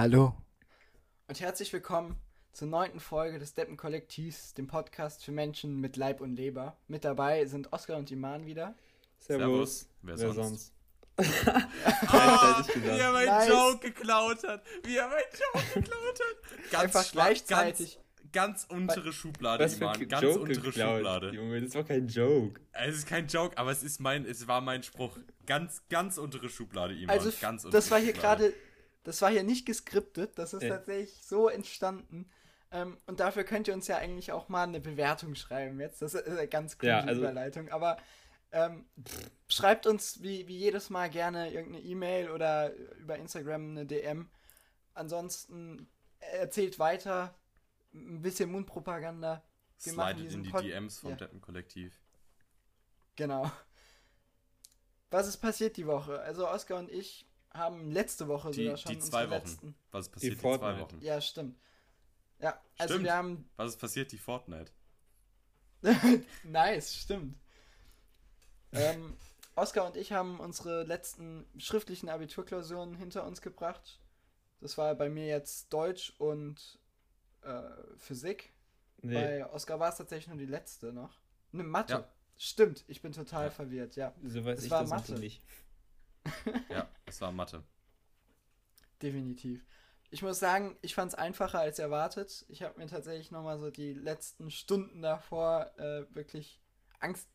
[0.00, 0.34] Hallo.
[1.28, 2.16] Und herzlich willkommen
[2.54, 6.78] zur neunten Folge des Deppen-Kollektivs, dem Podcast für Menschen mit Leib und Leber.
[6.88, 8.74] Mit dabei sind Oskar und Iman wieder.
[9.18, 9.90] Servus.
[10.00, 10.72] Wer, Wer sonst?
[11.18, 11.46] sonst?
[12.06, 13.48] ah, wie er meinen Nice.
[13.50, 14.64] Joke geklaut hat.
[14.84, 16.60] Wie er meinen Joke geklaut hat.
[16.70, 18.00] Ganz Einfach gleichzeitig.
[18.32, 20.08] Ganz, ganz untere Schublade, Was für Iman.
[20.08, 21.30] Ganz Joke untere geklaut, Schublade.
[21.32, 22.58] Junge, das war kein Joke.
[22.72, 25.18] Es ist kein Joke, aber es ist mein, es war mein Spruch.
[25.44, 27.10] Ganz, ganz untere Schublade, Iman.
[27.10, 28.44] Also, ganz untere das war hier Schublade.
[28.44, 28.54] gerade,
[29.04, 30.70] das war hier nicht geskriptet, das ist Ja.
[30.76, 32.30] tatsächlich so entstanden.
[32.72, 36.02] Ähm, und dafür könnt ihr uns ja eigentlich auch mal eine Bewertung schreiben jetzt.
[36.02, 37.68] Das ist eine ganz coole Ja, also- Überleitung.
[37.70, 37.96] Aber
[38.52, 38.84] ähm,
[39.48, 44.28] schreibt uns wie, wie jedes Mal gerne irgendeine E-Mail oder über Instagram eine DM.
[44.94, 47.34] Ansonsten erzählt weiter,
[47.94, 49.42] ein bisschen Mundpropaganda.
[49.82, 51.16] Wir Slidet in die Pod- DMs vom Ja.
[51.16, 51.98] Deppen-Kollektiv.
[53.16, 53.50] Genau.
[55.10, 56.20] Was ist passiert die Woche?
[56.20, 59.30] Also Oskar und ich haben letzte Woche Die, sogar schon die zwei Wochen.
[59.32, 59.74] letzten.
[59.90, 60.32] Was ist passiert?
[60.32, 60.80] Die, zwei Fortnite.
[60.80, 60.98] Wochen.
[61.02, 61.58] Ja, stimmt.
[62.38, 63.04] Ja, also Stimmt.
[63.04, 63.50] wir haben.
[63.56, 64.12] Was ist passiert?
[64.12, 64.72] Die Fortnite.
[66.44, 67.38] nice, stimmt.
[68.72, 69.16] Ähm,
[69.56, 74.00] Oskar und ich haben unsere letzten schriftlichen Abiturklausuren hinter uns gebracht.
[74.60, 76.78] Das war bei mir jetzt Deutsch und
[77.42, 77.62] äh,
[77.96, 78.52] Physik.
[79.02, 79.14] Nee.
[79.14, 81.18] Bei Oskar war es tatsächlich nur die letzte noch.
[81.52, 81.92] Ne, Mathe.
[81.94, 82.08] Ja.
[82.36, 83.50] Stimmt, ich bin total Ja.
[83.50, 84.14] verwirrt, ja.
[84.22, 85.12] so weiß es ich war das Mathe.
[85.18, 85.42] nicht.
[86.68, 87.62] Ja, es war Mathe.
[89.02, 89.64] Definitiv.
[90.10, 92.44] Ich muss sagen, ich fand es einfacher als erwartet.
[92.48, 96.60] Ich habe mir tatsächlich nochmal so die letzten Stunden davor äh, wirklich
[96.98, 97.28] Angst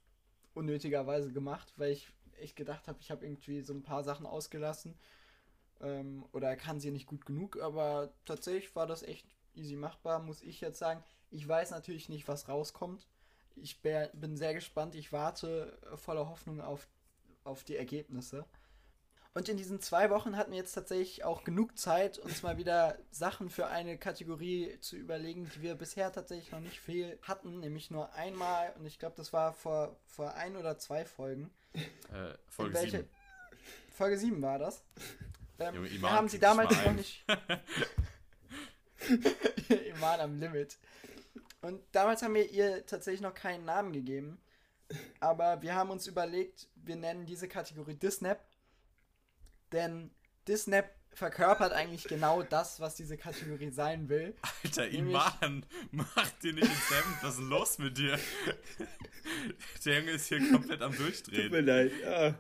[0.54, 4.98] unnötigerweise gemacht, weil ich echt gedacht habe, ich habe irgendwie so ein paar Sachen ausgelassen
[5.80, 10.42] ähm, oder kann sie nicht gut genug, aber tatsächlich war das echt easy machbar, muss
[10.42, 11.04] ich jetzt sagen.
[11.32, 13.08] Ich weiß natürlich nicht, was rauskommt.
[13.56, 14.96] Ich bin sehr gespannt.
[14.96, 16.90] Ich warte voller Hoffnung auf,
[17.46, 18.46] auf die Ergebnisse.
[19.38, 22.98] Und in diesen zwei Wochen hatten wir jetzt tatsächlich auch genug Zeit, uns mal wieder
[23.12, 27.92] Sachen für eine Kategorie zu überlegen, die wir bisher tatsächlich noch nicht viel hatten, nämlich
[27.92, 31.52] nur einmal, und ich glaube, das war vor, vor ein oder zwei Folgen.
[31.74, 31.82] Äh,
[32.48, 33.10] Folge welche- 7.
[33.92, 34.82] Folge 7 war das.
[35.60, 37.26] Ähm, Junge, Iman, haben sie damals mal noch nicht.
[39.90, 40.78] Iman am Limit.
[41.62, 44.40] Und damals haben wir ihr tatsächlich noch keinen Namen gegeben.
[45.20, 48.40] Aber wir haben uns überlegt, wir nennen diese Kategorie Disnap.
[49.76, 50.10] Denn
[50.48, 54.36] Disnap verkörpert eigentlich genau das, was diese Kategorie sein will.
[54.64, 57.18] Alter, Nämlich- Iman, mach dir nicht ins Hemd.
[57.22, 58.18] Was ist los mit dir?
[59.86, 61.66] Der Junge ist hier komplett am Tut mir Durchdrehen.
[61.66, 61.92] leid.
[62.02, 62.36] Ja.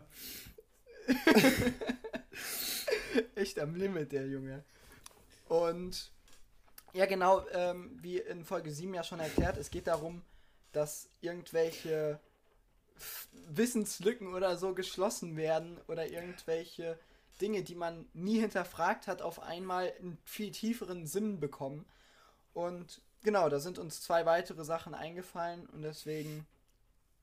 [3.35, 4.63] Echt am Limit, der Junge.
[5.47, 6.11] Und
[6.93, 10.21] ja, genau, ähm, wie in Folge 7 ja schon erklärt, es geht darum,
[10.71, 12.19] dass irgendwelche
[12.97, 16.97] F- Wissenslücken oder so geschlossen werden oder irgendwelche
[17.41, 21.85] Dinge, die man nie hinterfragt hat, auf einmal einen viel tieferen Sinn bekommen.
[22.53, 26.47] Und genau, da sind uns zwei weitere Sachen eingefallen und deswegen,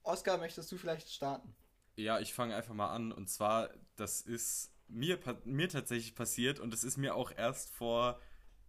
[0.02, 1.54] Oskar, möchtest du vielleicht starten?
[1.96, 3.12] Ja, ich fange einfach mal an.
[3.12, 8.20] Und zwar, das ist mir, mir tatsächlich passiert und es ist mir auch erst vor,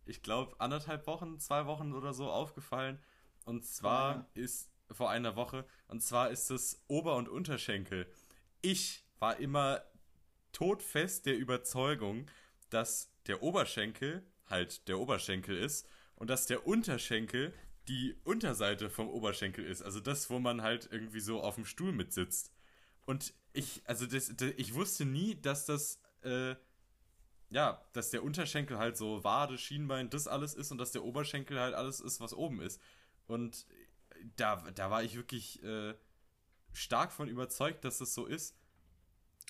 [0.06, 3.02] ich glaube, anderthalb Wochen, zwei Wochen oder so aufgefallen.
[3.46, 4.28] Und zwar Ja.
[4.36, 8.08] ist vor einer Woche, und zwar ist es Ober- und Unterschenkel.
[8.62, 9.82] Ich war immer
[10.54, 12.28] todfest der Überzeugung,
[12.70, 17.54] dass der Oberschenkel halt der Oberschenkel ist und dass der Unterschenkel
[17.88, 19.82] die Unterseite vom Oberschenkel ist.
[19.82, 22.52] Also das, wo man halt irgendwie so auf dem Stuhl mitsitzt.
[23.06, 26.56] Und ich, also das, das, ich wusste nie, dass das, äh,
[27.50, 31.60] ja, dass der Unterschenkel halt so Wade, Schienbein, das alles ist und dass der Oberschenkel
[31.60, 32.80] halt alles ist, was oben ist.
[33.28, 33.68] Und
[34.38, 35.94] da, da war ich wirklich äh,
[36.72, 38.56] stark von überzeugt, dass das so ist.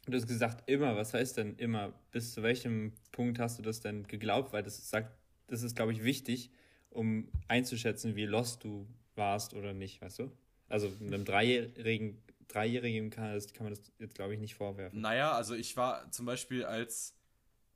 [0.06, 0.96] Du hast gesagt immer.
[0.96, 1.94] Was heißt denn immer?
[2.12, 4.52] Bis zu welchem Punkt hast du das denn geglaubt?
[4.52, 5.16] Weil das sagt,
[5.48, 6.52] das ist, glaube ich, wichtig,
[6.90, 10.32] um einzuschätzen, wie lost du warst oder nicht, weißt du?
[10.68, 15.00] Also einem Dreijährigen, Dreijährigen kann, das, kann man das jetzt, glaube ich, nicht vorwerfen.
[15.00, 17.16] Naja, also ich war zum Beispiel als,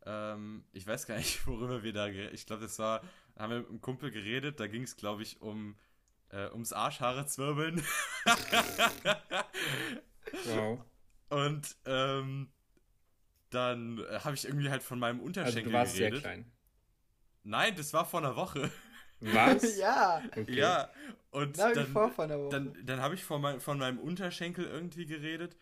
[0.05, 3.01] ähm, ich weiß gar nicht, worüber wir da geredet Ich glaube, das war,
[3.35, 5.75] da haben wir mit einem Kumpel geredet, da ging es, glaube ich, um
[6.29, 7.83] äh, ums Arschhaare zwirbeln.
[10.45, 10.83] Wow.
[11.29, 12.51] Und ähm,
[13.49, 16.23] dann äh, habe ich irgendwie halt von meinem Also Unterschenkel du warst sehr geredet.
[16.23, 16.51] klein.
[17.43, 18.71] Nein, das war vor einer Woche.
[19.19, 19.63] Was?
[19.77, 20.55] ja, Okay.
[20.55, 20.89] Ja,
[21.31, 22.49] und wie dann, vor von der Woche.
[22.49, 25.55] dann, dann habe ich von, mein, von meinem Unterschenkel irgendwie geredet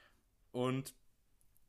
[0.51, 0.93] und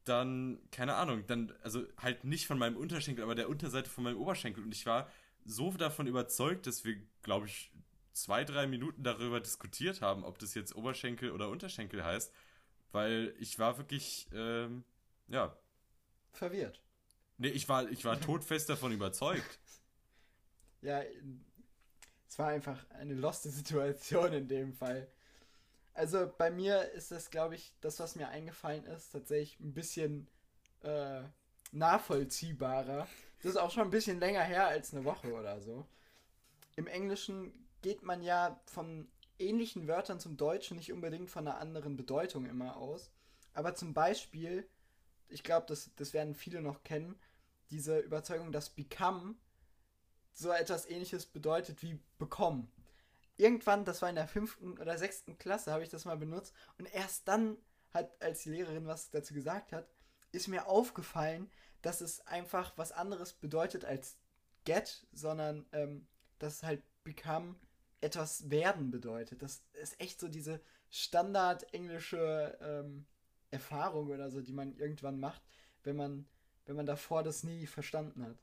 [0.05, 4.19] dann, keine Ahnung, dann, also halt nicht von meinem Unterschenkel, aber der Unterseite von meinem
[4.19, 4.63] Oberschenkel.
[4.65, 5.11] Und ich war
[5.45, 7.73] so davon überzeugt, dass wir, glaube ich,
[8.13, 12.33] zwei, drei Minuten darüber diskutiert haben, ob das jetzt Oberschenkel oder Unterschenkel heißt,
[12.93, 14.85] weil ich war wirklich, ähm,
[15.29, 15.57] ja,
[16.33, 16.81] Verwirrt.
[17.39, 19.59] Nee, ich war, ich war todfest davon überzeugt.
[20.83, 21.03] Ja,
[22.29, 25.09] es war einfach eine loste Situation in dem Fall.
[25.95, 30.29] Also bei mir ist das, glaube ich, das, was mir eingefallen ist, tatsächlich ein bisschen
[30.83, 31.23] äh,
[31.73, 33.09] nachvollziehbarer.
[33.39, 35.87] Das ist auch schon ein bisschen länger her als eine Woche oder so.
[36.77, 41.97] Im Englischen geht man ja von ähnlichen Wörtern zum Deutschen nicht unbedingt von einer anderen
[41.97, 43.11] Bedeutung immer aus.
[43.53, 44.69] Aber zum Beispiel,
[45.29, 47.19] ich glaube, das, das werden viele noch kennen,
[47.71, 49.35] diese Überzeugung, dass become
[50.33, 52.71] so etwas ähnliches bedeutet wie bekommen.
[53.39, 56.87] Irgendwann, das war in der fünften oder sechsten Klasse, habe ich das mal benutzt und
[56.93, 57.57] erst dann
[57.93, 59.89] hat, als die Lehrerin was dazu gesagt hat,
[60.33, 61.51] ist mir aufgefallen,
[61.83, 64.19] dass es einfach was anderes bedeutet als
[64.65, 66.07] get, sondern ähm,
[66.39, 67.57] dass halt become
[68.01, 69.43] etwas werden bedeutet.
[69.43, 70.61] Das ist echt so diese
[70.91, 73.07] standard-englische ähm,
[73.51, 75.43] Erfahrung oder so, die man irgendwann macht,
[75.83, 76.27] wenn man,
[76.67, 78.37] wenn man davor das nie verstanden hat.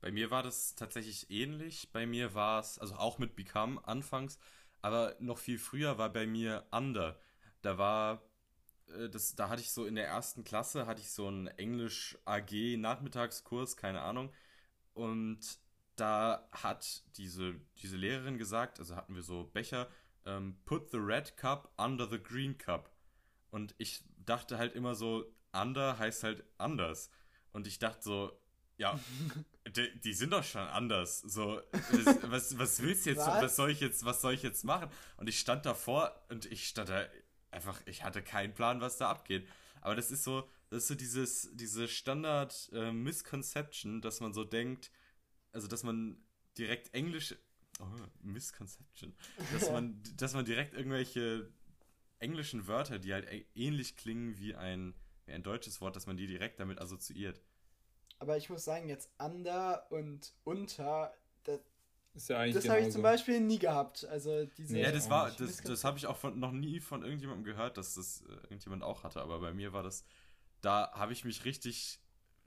[0.00, 1.90] Bei mir war das tatsächlich ähnlich.
[1.92, 4.38] Bei mir war es, also auch mit Become anfangs,
[4.82, 7.18] aber noch viel früher war bei mir Under.
[7.62, 8.22] Da war,
[8.88, 12.18] äh, das, da hatte ich so in der ersten Klasse, hatte ich so einen Englisch
[12.24, 14.32] AG Nachmittagskurs, keine Ahnung.
[14.94, 15.40] Und
[16.00, 19.88] da hat diese, diese Lehrerin gesagt, also hatten wir so Becher,
[20.24, 22.90] ähm, put the red cup under the green cup.
[23.50, 27.10] Und ich dachte halt immer so, under heißt halt anders.
[27.52, 28.40] Und ich dachte so,
[28.76, 28.98] ja,
[29.76, 31.20] die, die, sind doch schon anders.
[31.20, 33.26] So, das, was, was willst du jetzt?
[33.26, 33.42] Was?
[33.42, 33.56] was?
[33.56, 34.88] soll ich jetzt, was soll ich jetzt machen?
[35.16, 37.04] Und ich stand davor und ich stand da
[37.50, 39.46] einfach, ich hatte keinen Plan, was da abgeht.
[39.82, 44.44] Aber das ist so, das ist so dieses, diese Standard äh, Misconception, dass man so
[44.44, 44.90] denkt,
[45.52, 46.22] also dass man
[46.58, 47.34] direkt Englisch,
[47.80, 47.84] oh,
[48.22, 49.14] Misconception,
[49.52, 51.52] dass man, dass man direkt irgendwelche
[52.18, 54.94] englischen Wörter, die halt ähnlich klingen wie ein,
[55.24, 57.40] wie ein deutsches Wort, dass man die direkt damit assoziiert.
[58.18, 61.14] Aber ich muss sagen, jetzt under und unter,
[61.44, 64.04] das, ja das habe ich zum Beispiel nie gehabt.
[64.04, 67.44] Also diese ja, das war, das, das habe ich auch von, noch nie von irgendjemandem
[67.44, 69.22] gehört, dass das äh, irgendjemand auch hatte.
[69.22, 70.04] Aber bei mir war das,
[70.60, 71.99] da habe ich mich richtig,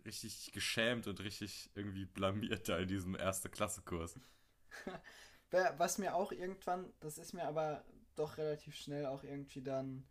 [0.06, 4.20] richtig geschämt und richtig irgendwie blamiert da in diesem erste Klasse Kurs.
[5.78, 7.84] Was mir auch irgendwann, das ist mir aber
[8.16, 10.04] doch relativ schnell auch irgendwie dann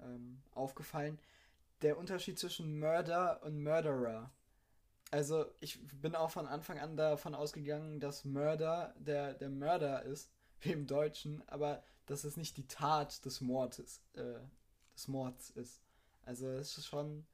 [0.00, 1.18] ähm, aufgefallen,
[1.82, 4.32] der Unterschied zwischen Murder und Murderer.
[5.10, 10.30] Also ich bin auch von Anfang an davon ausgegangen, dass Mörder der, der Mörder ist,
[10.60, 14.40] wie im Deutschen, aber dass es nicht die Tat des Mordes, äh,
[14.94, 15.82] des Mords ist.
[16.22, 17.26] Also es ist schon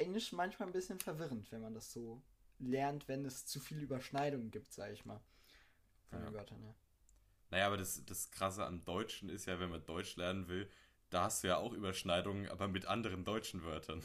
[0.00, 2.22] Englisch manchmal ein bisschen verwirrend, wenn man das so
[2.58, 5.20] lernt, wenn es zu viele Überschneidungen gibt, sag ich mal.
[6.08, 6.26] Von ja.
[6.26, 6.74] den Wörtern, ja.
[7.50, 10.70] Naja, aber das, das Krasse am Deutschen ist ja, wenn man Deutsch lernen will,
[11.10, 14.02] da hast du ja auch Überschneidungen, aber mit anderen deutschen Wörtern.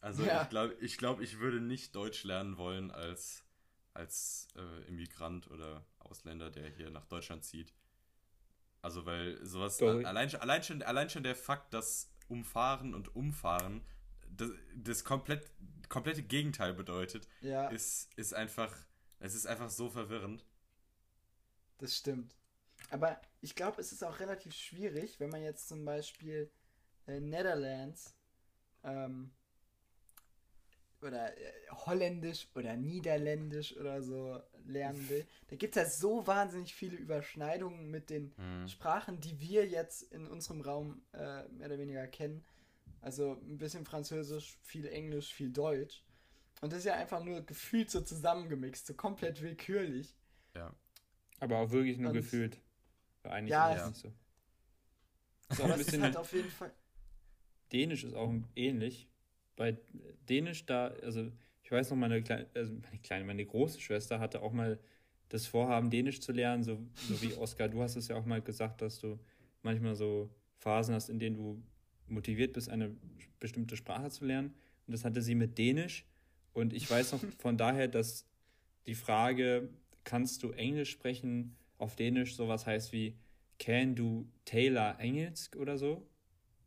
[0.00, 0.42] Also ja.
[0.42, 3.44] ich glaube, ich, glaub, ich würde nicht Deutsch lernen wollen als,
[3.92, 7.74] als äh, Immigrant oder Ausländer, der hier nach Deutschland zieht.
[8.80, 13.82] Also weil sowas, allein, allein, schon, allein schon der Fakt, dass umfahren und umfahren
[14.36, 15.50] das, das komplett,
[15.88, 17.68] komplette Gegenteil bedeutet, ja.
[17.68, 18.74] ist, ist einfach,
[19.20, 20.44] es ist einfach so verwirrend.
[21.78, 22.34] Das stimmt.
[22.90, 26.50] Aber ich glaube, es ist auch relativ schwierig, wenn man jetzt zum Beispiel
[27.06, 28.14] äh, Netherlands
[28.84, 29.30] ähm,
[31.00, 31.52] oder äh,
[31.86, 37.90] Holländisch oder Niederländisch oder so lernen will, da gibt es ja so wahnsinnig viele Überschneidungen
[37.90, 38.68] mit den mhm.
[38.68, 42.44] Sprachen, die wir jetzt in unserem Raum äh, mehr oder weniger kennen.
[43.02, 46.02] Also ein bisschen Französisch, viel Englisch, viel Deutsch.
[46.60, 50.16] Und das ist ja einfach nur gefühlt so zusammengemixt, so komplett willkürlich.
[50.54, 50.74] Ja.
[51.40, 52.60] Aber auch wirklich nur Und, gefühlt.
[53.24, 54.12] Eigentlich ja, ist es nicht so.
[55.50, 56.72] Ist auch ein bisschen halt auf jeden Fall.
[57.72, 59.08] Dänisch ist auch ähnlich
[59.56, 59.76] bei
[60.28, 61.30] Dänisch da, also
[61.62, 64.78] ich weiß noch, meine kleine, also meine kleine, meine große Schwester hatte auch mal
[65.28, 68.42] das Vorhaben, Dänisch zu lernen, so, so wie Oskar, du hast es ja auch mal
[68.42, 69.18] gesagt, dass du
[69.62, 71.62] manchmal so Phasen hast, in denen du
[72.08, 72.94] motiviert bist, eine
[73.40, 74.54] bestimmte Sprache zu lernen.
[74.86, 76.06] Und das hatte sie mit Dänisch.
[76.52, 78.26] Und ich weiß noch von daher, dass
[78.86, 79.68] die Frage,
[80.04, 83.16] kannst du Englisch sprechen, auf Dänisch sowas heißt wie,
[83.58, 86.06] can du Taylor Engelsk oder so?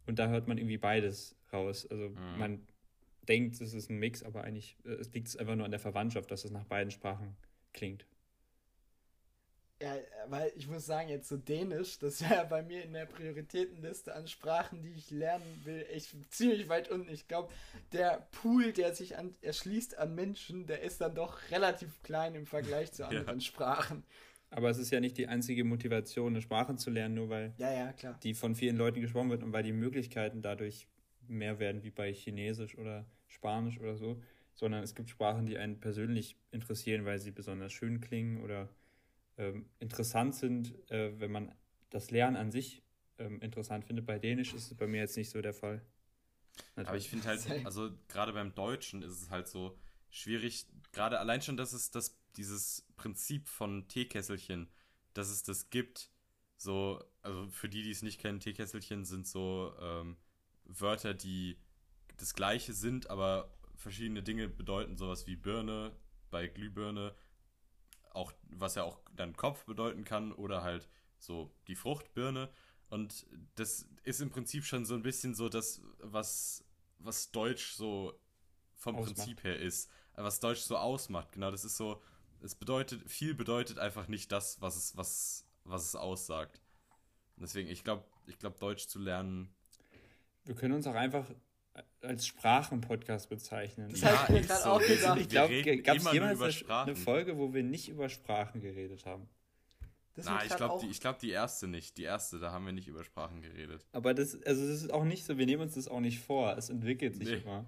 [0.06, 1.86] Und da hört man irgendwie beides raus.
[1.88, 2.38] Also mhm.
[2.38, 2.68] man
[3.28, 5.80] denkt, es ist ein Mix, aber eigentlich äh, es liegt es einfach nur an der
[5.80, 7.36] Verwandtschaft, dass es nach beiden Sprachen
[7.74, 8.06] klingt.
[9.82, 9.94] Ja,
[10.30, 14.26] weil ich muss sagen, jetzt so Dänisch, das wäre bei mir in der Prioritätenliste an
[14.28, 17.10] Sprachen, die ich lernen will, echt ziemlich weit unten.
[17.10, 17.52] Ich glaube,
[17.92, 22.46] der Pool, der sich an, erschließt an Menschen, der ist dann doch relativ klein im
[22.46, 23.46] Vergleich zu anderen ja.
[23.46, 24.04] Sprachen.
[24.50, 27.74] Aber es ist ja nicht die einzige Motivation, eine Sprache zu lernen, nur weil ja,
[27.74, 30.88] ja, die von vielen Leuten gesprochen wird und weil die Möglichkeiten dadurch
[31.28, 34.22] mehr werden wie bei Chinesisch oder Spanisch oder so.
[34.54, 38.70] sondern es gibt Sprachen, die einen persönlich interessieren, weil sie besonders schön klingen oder
[39.38, 41.54] ähm, interessant sind, äh, wenn man
[41.90, 42.84] das Lernen an sich
[43.18, 44.06] ähm, interessant findet.
[44.06, 45.86] Bei Dänisch ist es bei mir jetzt nicht so der Fall.
[46.76, 46.88] Natürlich.
[46.88, 49.78] Aber ich finde halt, also gerade beim Deutschen ist es halt so
[50.10, 54.70] schwierig, gerade allein schon, dass es das, dieses Prinzip von Teekesselchen,
[55.14, 56.10] dass es das gibt,
[56.58, 60.18] so, also für die, die es nicht kennen, Teekesselchen sind so ähm,
[60.64, 61.58] Wörter, die
[62.18, 65.92] das gleiche sind, aber verschiedene Dinge bedeuten, sowas wie Birne
[66.32, 67.14] bei Glühbirne,
[68.16, 70.88] auch was ja auch dann Kopf bedeuten kann oder halt
[71.20, 72.50] so die Fruchtbirne.
[72.90, 76.64] Und das ist im Prinzip schon so ein bisschen so das, was,
[77.00, 78.18] was Deutsch so
[78.76, 79.16] vom ausmacht.
[79.16, 81.32] Prinzip her ist, was Deutsch so ausmacht.
[81.32, 82.02] Genau, das ist so,
[82.42, 86.62] es bedeutet, viel bedeutet einfach nicht das, was es, was, was es aussagt.
[87.38, 89.54] Deswegen, ich glaube, ich glaube, Deutsch zu lernen.
[90.46, 91.26] Wir können uns auch einfach
[92.06, 93.90] als Sprachenpodcast bezeichnen.
[93.90, 95.22] Das ja, habe ich gerade so, auch gesagt.
[95.22, 99.28] Ich glaube, gab es jemals eine Folge, wo wir nicht über Sprachen geredet haben?
[100.16, 101.98] Das Na, ich glaube, die, glaub, die erste nicht.
[101.98, 103.86] Die erste, da haben wir nicht über Sprachen geredet.
[103.92, 106.58] Aber das, also das ist auch nicht so, wir nehmen uns das auch nicht vor.
[106.58, 107.36] Es entwickelt sich nee.
[107.36, 107.66] immer.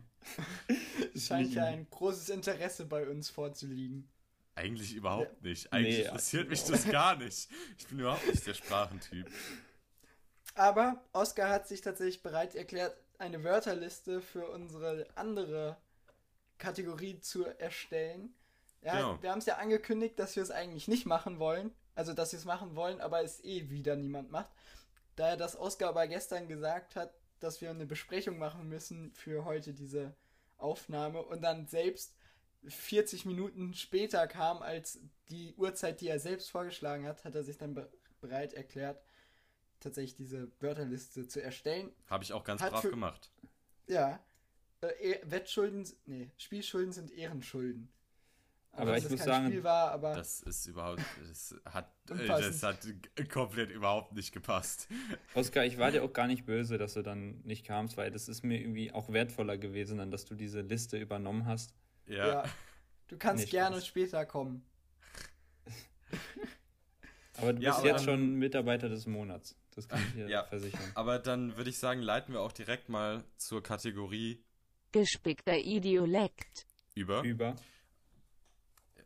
[1.13, 4.07] es scheint ja ein großes Interesse bei uns vorzuliegen.
[4.55, 5.71] Eigentlich überhaupt nicht.
[5.73, 7.49] Eigentlich nee, interessiert mich das gar nicht.
[7.77, 9.29] Ich bin überhaupt nicht der Sprachentyp.
[10.55, 15.77] Aber Oscar hat sich tatsächlich bereit erklärt, eine Wörterliste für unsere andere
[16.57, 18.33] Kategorie zu erstellen.
[18.81, 19.21] Ja, genau.
[19.21, 21.73] Wir haben es ja angekündigt, dass wir es eigentlich nicht machen wollen.
[21.95, 24.51] Also, dass sie es machen wollen, aber es eh wieder niemand macht.
[25.15, 29.45] Da er das Oscar aber gestern gesagt hat, dass wir eine Besprechung machen müssen für
[29.45, 30.13] heute diese
[30.57, 32.15] Aufnahme und dann selbst
[32.67, 37.57] 40 Minuten später kam als die Uhrzeit, die er selbst vorgeschlagen hat, hat er sich
[37.57, 38.99] dann be bereit erklärt,
[39.79, 41.91] tatsächlich diese Wörterliste zu erstellen.
[42.07, 43.31] Habe ich auch ganz brav für, gemacht.
[43.87, 44.19] Ja.
[44.81, 47.89] Äh, Wettschulden, nee, Spielschulden sind Ehrenschulden.
[48.77, 52.85] Aber, aber ich muss sagen, war, das ist überhaupt, das hat, äh, das hat
[53.27, 54.87] komplett überhaupt nicht gepasst.
[55.33, 58.27] Oskar, ich war dir auch gar nicht böse, dass du dann nicht kamst, weil das
[58.27, 61.73] ist mir irgendwie auch wertvoller gewesen, dann, dass du diese Liste übernommen hast.
[62.05, 62.27] Ja.
[62.27, 62.43] ja.
[63.07, 63.87] Du kannst nicht gerne Spaß.
[63.87, 64.63] später kommen.
[67.37, 69.55] aber du ja, bist aber jetzt schon Mitarbeiter des Monats.
[69.77, 70.43] Das kann ich dir ja.
[70.43, 70.91] versichern.
[70.95, 74.43] Aber dann würde ich sagen, leiten wir auch direkt mal zur Kategorie
[74.91, 76.65] Gespickter Idiolekt.
[76.95, 77.21] Über.
[77.21, 77.55] Über.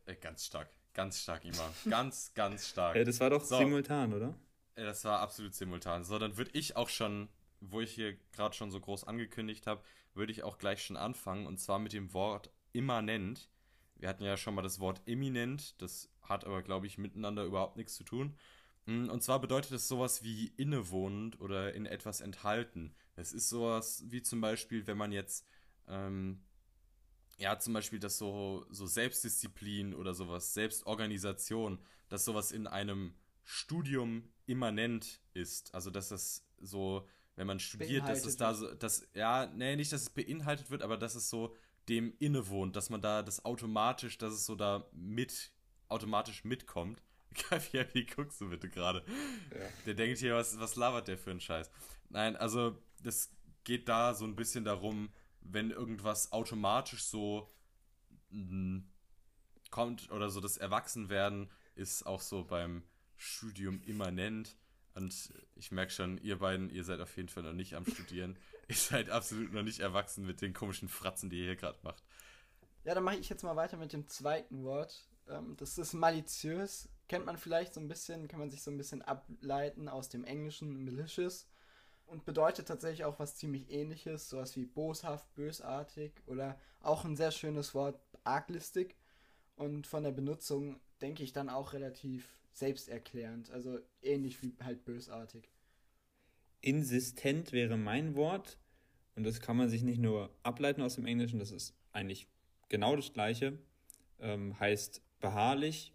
[0.06, 0.70] Äh, ganz stark.
[0.94, 1.74] Ganz stark, Ima.
[1.90, 2.96] Ganz, ganz stark.
[2.96, 3.58] Ja, das war doch so.
[3.58, 4.34] simultan, oder?
[4.78, 6.06] Ja, das war absolut simultan.
[6.06, 7.28] So, dann würde ich auch schon,
[7.60, 11.48] wo ich hier gerade schon so groß angekündigt habe, würde ich auch gleich schon anfangen.
[11.48, 13.50] Und zwar mit dem Wort immanent.
[13.98, 15.82] Wir hatten ja schon mal das Wort eminent.
[15.82, 18.38] Das hat aber, glaube ich, miteinander überhaupt nichts zu tun.
[18.86, 22.94] Mm, und zwar bedeutet es sowas wie innewohnend oder in etwas enthalten.
[23.16, 25.46] Es ist sowas wie zum Beispiel, wenn man jetzt
[25.88, 26.42] ähm,
[27.42, 34.30] ja, zum Beispiel, dass so, so Selbstdisziplin oder sowas, Selbstorganisation, dass sowas in einem Studium
[34.46, 35.74] immanent ist.
[35.74, 39.92] Also, dass das so, wenn man studiert, dass es da so, dass, ja, nee, nicht,
[39.92, 41.56] dass es beinhaltet wird, aber dass es so
[41.90, 45.52] dem innewohnt, dass man da das automatisch, dass es so da mit,
[45.88, 47.02] automatisch mitkommt.
[47.72, 49.04] Wie, wie guckst du bitte gerade?
[49.52, 49.68] Ja.
[49.86, 51.70] Der denkt hier, was, was labert der für einen Scheiß?
[52.10, 53.32] Nein, also, das
[53.64, 55.10] geht da so ein bisschen darum,
[55.42, 57.52] wenn irgendwas automatisch so
[58.30, 58.84] mh,
[59.70, 62.84] kommt oder so das Erwachsenwerden ist auch so beim
[63.16, 64.56] Studium immanent.
[64.94, 68.38] Und ich merke schon, ihr beiden, ihr seid auf jeden Fall noch nicht am Studieren.
[68.68, 72.04] ihr seid absolut noch nicht erwachsen mit den komischen Fratzen, die ihr hier gerade macht.
[72.84, 75.08] Ja, dann mache ich jetzt mal weiter mit dem zweiten Wort.
[75.30, 76.90] Ähm, das ist maliziös.
[77.12, 80.24] Kennt man vielleicht so ein bisschen, kann man sich so ein bisschen ableiten aus dem
[80.24, 81.46] Englischen malicious.
[82.06, 87.32] Und bedeutet tatsächlich auch was ziemlich ähnliches, sowas wie boshaft, bösartig oder auch ein sehr
[87.32, 88.96] schönes Wort arglistig.
[89.58, 95.51] Und von der Benutzung denke ich dann auch relativ selbsterklärend, also ähnlich wie halt bösartig.
[96.62, 98.58] Insistent wäre mein Wort.
[99.18, 102.30] Und das kann man sich nicht nur ableiten aus dem Englischen, das ist eigentlich
[102.70, 103.60] genau das gleiche,
[104.22, 105.94] ähm, heißt beharrlich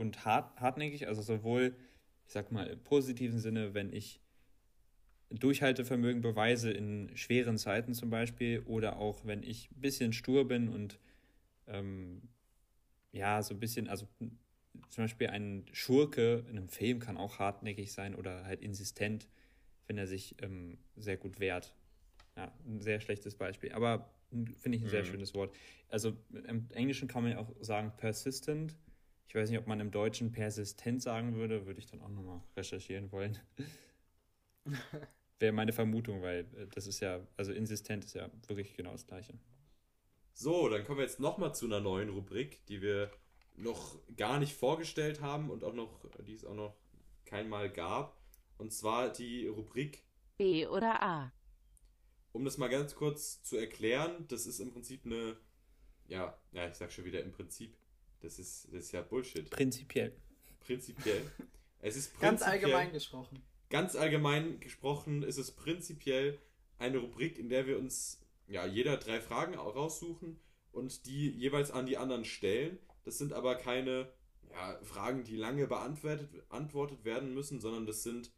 [0.00, 1.76] und hart, hartnäckig, also sowohl,
[2.26, 4.20] ich sag mal im positiven Sinne, wenn ich
[5.30, 10.68] Durchhaltevermögen beweise in schweren Zeiten zum Beispiel oder auch wenn ich ein bisschen stur bin
[10.68, 10.98] und
[11.68, 12.22] ähm,
[13.12, 14.08] ja, so ein bisschen, also
[14.88, 19.28] zum Beispiel ein Schurke in einem Film kann auch hartnäckig sein oder halt insistent,
[19.86, 21.74] wenn er sich ähm, sehr gut wehrt.
[22.36, 25.06] Ja, ein sehr schlechtes Beispiel, aber finde ich ein sehr mhm.
[25.06, 25.54] schönes Wort.
[25.88, 26.16] Also
[26.46, 28.74] im Englischen kann man ja auch sagen persistent.
[29.30, 32.42] Ich weiß nicht, ob man im Deutschen persistent sagen würde, würde ich dann auch nochmal
[32.56, 33.38] recherchieren wollen.
[35.38, 39.06] Wäre meine Vermutung, weil äh, das ist ja, also insistent ist ja wirklich genau das
[39.06, 39.38] Gleiche.
[40.34, 43.12] So, dann kommen wir jetzt nochmal zu einer neuen Rubrik, die wir
[43.54, 46.74] noch gar nicht vorgestellt haben und auch noch, die es auch noch
[47.24, 48.20] kein Mal gab.
[48.58, 50.02] Und zwar die Rubrik,
[50.38, 51.32] B oder A.
[52.32, 55.36] um das mal ganz kurz zu erklären, das ist im Prinzip eine,
[56.08, 57.76] ja, ja, ich sag schon wieder im Prinzip,
[58.20, 59.48] das ist, das ist ja Bullshit.
[59.50, 60.12] Prinzipiell.
[60.60, 61.30] Prinzipiell.
[61.80, 63.42] Es ist Ganz prinzipiell- allgemein gesprochen.
[63.70, 66.38] Ganz allgemein gesprochen ist es prinzipiell
[66.78, 70.38] eine Rubrik, in der wir uns ja jeder drei Fragen raussuchen
[70.72, 72.78] und die jeweils an die anderen stellen.
[73.04, 74.12] Das sind aber keine
[74.50, 78.32] ja, Fragen, die lange beantwortet antwortet werden müssen, sondern das sind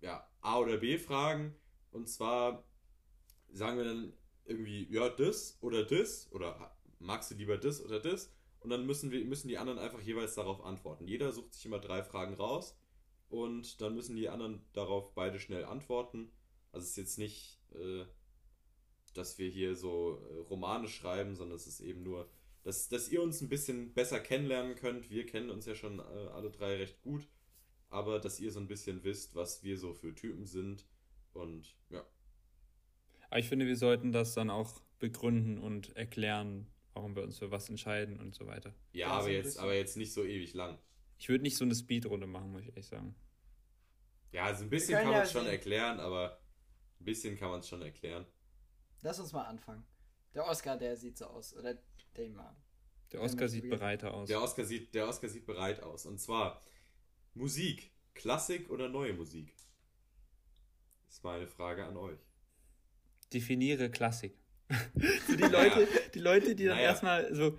[0.00, 1.54] ja A oder B Fragen.
[1.90, 2.64] Und zwar
[3.50, 4.12] sagen wir dann
[4.44, 8.30] irgendwie ja das oder das oder magst du lieber das oder das?
[8.64, 11.06] Und dann müssen wir müssen die anderen einfach jeweils darauf antworten.
[11.06, 12.78] Jeder sucht sich immer drei Fragen raus
[13.28, 16.32] und dann müssen die anderen darauf beide schnell antworten.
[16.72, 18.06] Also es ist jetzt nicht, äh,
[19.12, 22.30] dass wir hier so äh, Romane schreiben, sondern es ist eben nur,
[22.62, 25.10] dass, dass ihr uns ein bisschen besser kennenlernen könnt.
[25.10, 27.28] Wir kennen uns ja schon äh, alle drei recht gut,
[27.90, 30.86] aber dass ihr so ein bisschen wisst, was wir so für Typen sind.
[31.34, 32.02] Und ja,
[33.28, 37.50] Aber ich finde, wir sollten das dann auch begründen und erklären, warum wir uns für
[37.50, 38.74] was entscheiden und so weiter.
[38.92, 40.78] ja, aber, jetzt, aber jetzt nicht so ewig lang.
[41.18, 43.14] Ich würde nicht so eine Speedrunde machen, muss ich ehrlich sagen.
[44.32, 46.40] Ja, also ein bisschen kann man ja es schon erklären, aber
[47.00, 48.26] ein bisschen kann man es schon erklären.
[49.02, 49.84] Lass uns mal anfangen.
[50.34, 51.54] Der Oscar, der sieht so aus.
[51.56, 51.78] Oder.
[52.16, 54.28] Der Ja, Oscar sieht bereiter aus.
[54.28, 56.06] Der Oscar sieht, der Oscar sieht bereit aus.
[56.06, 56.60] Und zwar
[57.34, 59.54] Musik, Klassik oder neue Musik?
[61.08, 62.18] Ist meine Frage an euch.
[63.32, 64.36] Definiere Klassik.
[65.26, 66.88] Für die Leute, die Leute, die dann Naja.
[66.90, 67.58] erstmal so,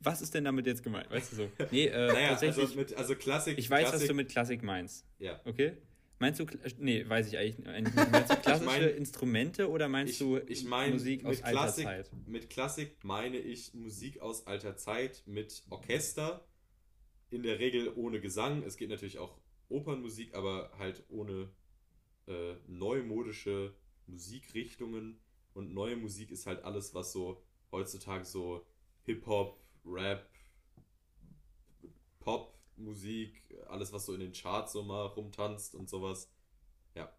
[0.00, 1.10] was ist denn damit jetzt gemeint?
[1.10, 1.50] Weißt du so?
[1.70, 3.58] Nee, äh, Naja, tatsächlich, also, mit, also Klassik.
[3.58, 5.04] ich weiß, Klassik, was du mit Klassik meinst.
[5.18, 5.40] Ja.
[5.44, 5.72] Okay?
[6.20, 6.46] Meinst du,
[6.78, 8.10] nee, weiß ich eigentlich nicht.
[8.12, 11.58] Meinst du klassische mein- Instrumente oder meinst Ich, du ich meine, Musik aus mit alter
[11.58, 12.10] Klassik, Zeit?
[12.26, 16.46] mit Klassik meine ich Musik aus alter Zeit mit Orchester.
[17.30, 18.62] In der Regel ohne Gesang.
[18.62, 19.36] Es geht natürlich auch
[19.68, 21.48] Opernmusik, aber halt ohne
[22.28, 23.74] äh, neumodische
[24.06, 25.18] Musikrichtungen.
[25.54, 28.66] Und neue Musik ist halt alles, was so heutzutage so
[29.04, 30.28] Hip-Hop, Rap,
[32.20, 36.30] Pop-Musik, alles, was so in den Charts so mal rumtanzt und sowas.
[36.94, 37.12] Ja.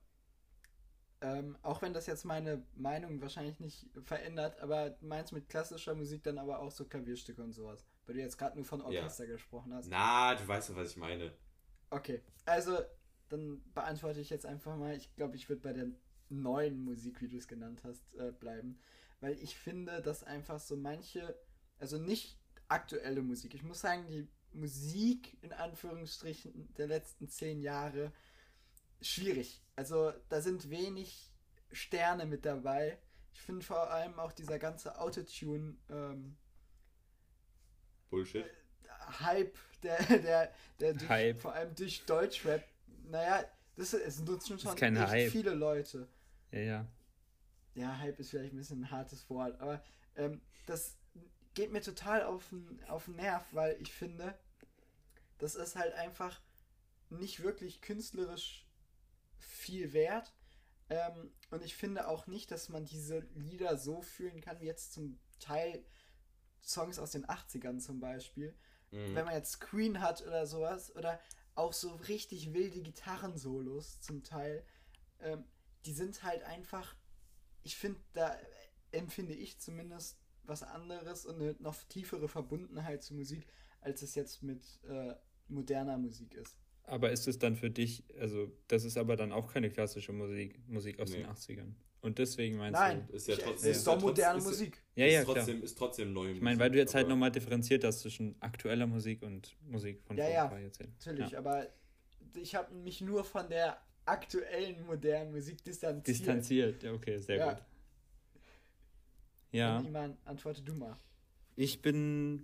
[1.21, 5.95] Ähm, auch wenn das jetzt meine Meinung wahrscheinlich nicht verändert, aber du meinst mit klassischer
[5.95, 7.85] Musik dann aber auch so Klavierstücke und sowas.
[8.05, 9.89] Weil du jetzt gerade nur von Orchester gesprochen hast.
[9.89, 11.31] Na, du weißt ja, was ich meine.
[11.89, 12.77] Okay, also
[13.29, 14.95] dann beantworte ich jetzt einfach mal.
[14.95, 15.87] Ich glaube, ich würde bei der
[16.41, 18.79] neuen Musik, wie du es genannt hast, äh, bleiben.
[19.21, 21.35] Weil ich finde, dass einfach so manche,
[21.79, 23.53] also nicht aktuelle Musik.
[23.53, 28.11] Ich muss sagen, die Musik in Anführungsstrichen der letzten zehn Jahre
[29.01, 29.61] schwierig.
[29.75, 31.31] Also da sind wenig
[31.71, 32.97] Sterne mit dabei.
[33.33, 36.37] Ich finde vor allem auch dieser ganze Autotune ähm,
[38.09, 38.45] Bullshit.
[39.19, 41.37] Hype, der, der, der durch, Hype.
[41.37, 42.63] vor allem durch Deutschrap,
[43.09, 43.43] naja,
[43.75, 45.31] das, es nutzen schon ist kein echt Hype.
[45.31, 46.07] viele Leute.
[46.55, 46.87] Ja, ja.
[47.75, 49.83] Ja, Hype ist vielleicht ein bisschen ein hartes Wort, aber
[50.15, 50.97] ähm, das
[51.53, 54.37] geht mir total auf den, auf den Nerv, weil ich finde,
[55.37, 56.41] das ist halt einfach
[57.09, 58.65] nicht wirklich künstlerisch
[59.37, 60.33] viel wert.
[60.89, 64.93] Ähm, und ich finde auch nicht, dass man diese Lieder so fühlen kann, wie jetzt
[64.93, 65.83] zum Teil
[66.63, 68.55] Songs aus den 80ern zum Beispiel
[68.91, 69.15] Mhm.
[69.15, 71.19] wenn man jetzt Queen hat oder sowas, oder
[71.55, 74.65] auch so richtig wilde Gitarrensolos zum Teil,
[75.19, 75.43] ähm,
[75.85, 76.95] die sind halt einfach,
[77.63, 78.35] ich finde, da
[78.91, 83.45] empfinde ich zumindest was anderes und eine noch tiefere Verbundenheit zur Musik,
[83.81, 85.13] als es jetzt mit äh,
[85.47, 86.57] moderner Musik ist.
[86.83, 90.59] Aber ist es dann für dich, also das ist aber dann auch keine klassische Musik,
[90.67, 91.17] Musik aus Nee.
[91.23, 91.73] den 80ern.
[92.01, 93.13] Und deswegen meinst Nein, du.
[93.15, 94.83] Ist ja trotzdem- es ist ist doch moderne ist- Musik.
[94.93, 95.35] Ja, ist ja, klar.
[95.37, 98.85] trotzdem, ist trotzdem neue Ich meine, weil du jetzt halt nochmal differenziert hast zwischen aktueller
[98.85, 100.93] Musik und Musik von Ja, vor ja, ein paar Jahrzehnten.
[101.03, 101.39] Natürlich, Ja.
[101.39, 101.67] aber
[102.35, 106.07] ich habe mich nur von der aktuellen modernen Musik distanziert.
[106.07, 107.53] Distanziert, ja, okay, sehr Ja.
[107.53, 107.63] gut.
[109.51, 109.77] Ja.
[109.77, 110.97] Und Iman, antworte du mal.
[111.55, 112.43] Ich bin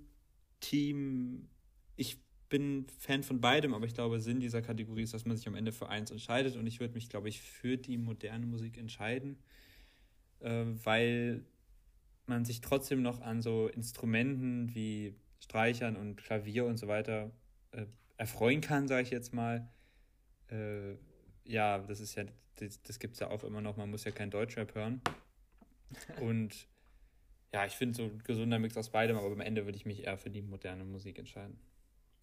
[0.60, 1.50] Team.
[1.98, 5.48] Ich bin Fan von beidem, aber ich glaube, Sinn dieser Kategorie ist, dass man sich
[5.48, 8.78] am Ende für eins entscheidet und ich würde mich, glaube ich, für die moderne Musik
[8.78, 9.38] entscheiden,
[10.40, 11.46] äh, weil
[12.26, 17.32] man sich trotzdem noch an so Instrumenten wie Streichern und Klavier und so weiter
[17.72, 17.86] äh,
[18.18, 19.70] erfreuen kann, sage ich jetzt mal.
[20.48, 20.96] Äh,
[21.46, 22.26] ja, das ist ja,
[22.56, 25.02] das, das gibt es ja auch immer noch, man muss ja kein Deutschrap hören.
[26.22, 26.68] Und
[27.54, 30.04] ja, ich finde so ein gesunder Mix aus beidem, aber am Ende würde ich mich
[30.04, 31.60] eher für die moderne Musik entscheiden.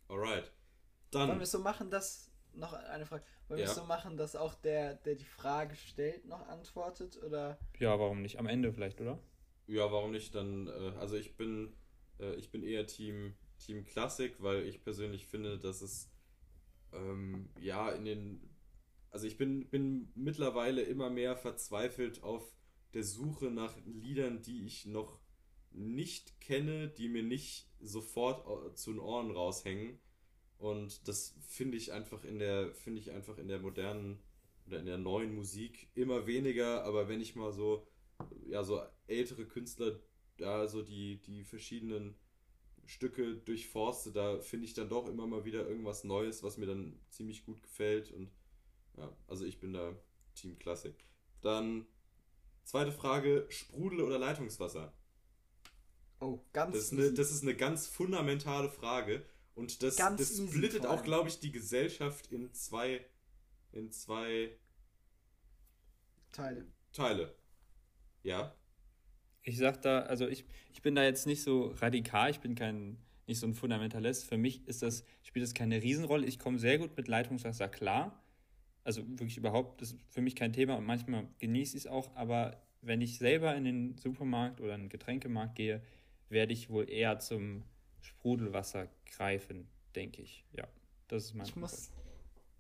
[0.09, 0.51] Alright.
[1.13, 2.31] Wollen wir Dann, es so machen, dass.
[2.55, 3.25] Noch eine Frage.
[3.47, 3.71] Wollen wir Ja.
[3.71, 7.23] es so machen, dass auch der, der die Frage stellt, noch antwortet?
[7.23, 7.59] Oder.
[7.79, 8.39] Ja, warum nicht?
[8.39, 9.19] Am Ende vielleicht, oder?
[9.67, 10.35] Ja, warum nicht?
[10.35, 11.75] Dann, äh, also ich bin,
[12.19, 16.11] äh, ich bin eher Team, Team Klassik, weil ich persönlich finde, dass es
[16.93, 18.51] ähm, ja in den,
[19.11, 22.53] also ich bin, bin mittlerweile immer mehr verzweifelt auf
[22.95, 25.21] der Suche nach Liedern, die ich noch
[25.71, 29.99] nicht kenne, die mir nicht sofort zu den Ohren raushängen.
[30.59, 34.19] Und das finde ich einfach in der, finde ich einfach in der modernen
[34.67, 37.87] oder in der neuen Musik immer weniger, aber wenn ich mal so,
[38.47, 39.99] ja, so ältere Künstler,
[40.37, 42.17] da so die, die verschiedenen
[42.85, 46.99] Stücke durchforste, da finde ich dann doch immer mal wieder irgendwas Neues, was mir dann
[47.11, 48.13] ziemlich gut gefällt.
[48.13, 48.31] Und
[48.99, 49.95] ja, also ich bin da
[50.35, 51.05] Team Klassik.
[51.41, 51.87] Dann
[52.65, 54.93] zweite Frage: Sprudel oder Leitungswasser?
[56.21, 59.25] Oh, ganz Das ist eine, das ist eine ganz fundamentale Frage.
[59.55, 63.05] Und das, Ganz das splittet auch, glaube ich, die Gesellschaft in zwei,
[63.73, 64.57] in zwei
[66.31, 66.67] Teile.
[66.93, 67.35] Teile.
[68.23, 68.55] Ja.
[69.43, 72.99] Ich sag da, also ich, ich bin da jetzt nicht so radikal, ich bin kein,
[73.27, 74.27] nicht so ein Fundamentalist.
[74.27, 76.27] Für mich ist das, spielt das keine Riesenrolle.
[76.27, 78.23] Ich komme sehr gut mit Leitungswasser klar.
[78.85, 82.15] Also wirklich überhaupt, das ist für mich kein Thema und manchmal genieße ich es auch,
[82.17, 85.83] aber wenn ich selber in den Supermarkt oder in den Getränkemarkt gehe,
[86.29, 87.65] werde ich wohl eher zum
[88.01, 90.45] Sprudelwasser greifen, denke ich.
[90.53, 90.67] Ja,
[91.09, 91.91] das ist mein Ich muss,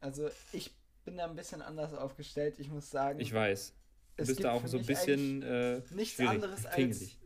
[0.00, 2.58] also ich bin da ein bisschen anders aufgestellt.
[2.58, 3.74] Ich muss sagen, Ich weiß.
[4.16, 7.18] Du Es bist da auch so ein bisschen äh, nichts schwierig, anderes als, pingelig.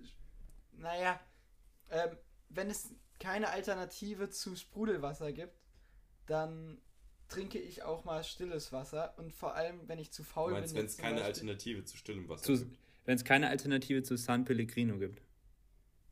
[0.73, 1.19] naja,
[1.91, 2.17] ähm,
[2.51, 5.55] wenn es keine Alternative zu Sprudelwasser gibt,
[6.27, 6.81] dann
[7.33, 10.75] trinke ich auch mal stilles Wasser und vor allem, wenn ich zu Du faul meinst,
[10.75, 10.81] bin.
[10.83, 12.79] wenn es keine Beispiel- Alternative zu stillem Wasser Zu, gibt.
[13.05, 15.23] wenn es keine Alternative zu San Pellegrino gibt.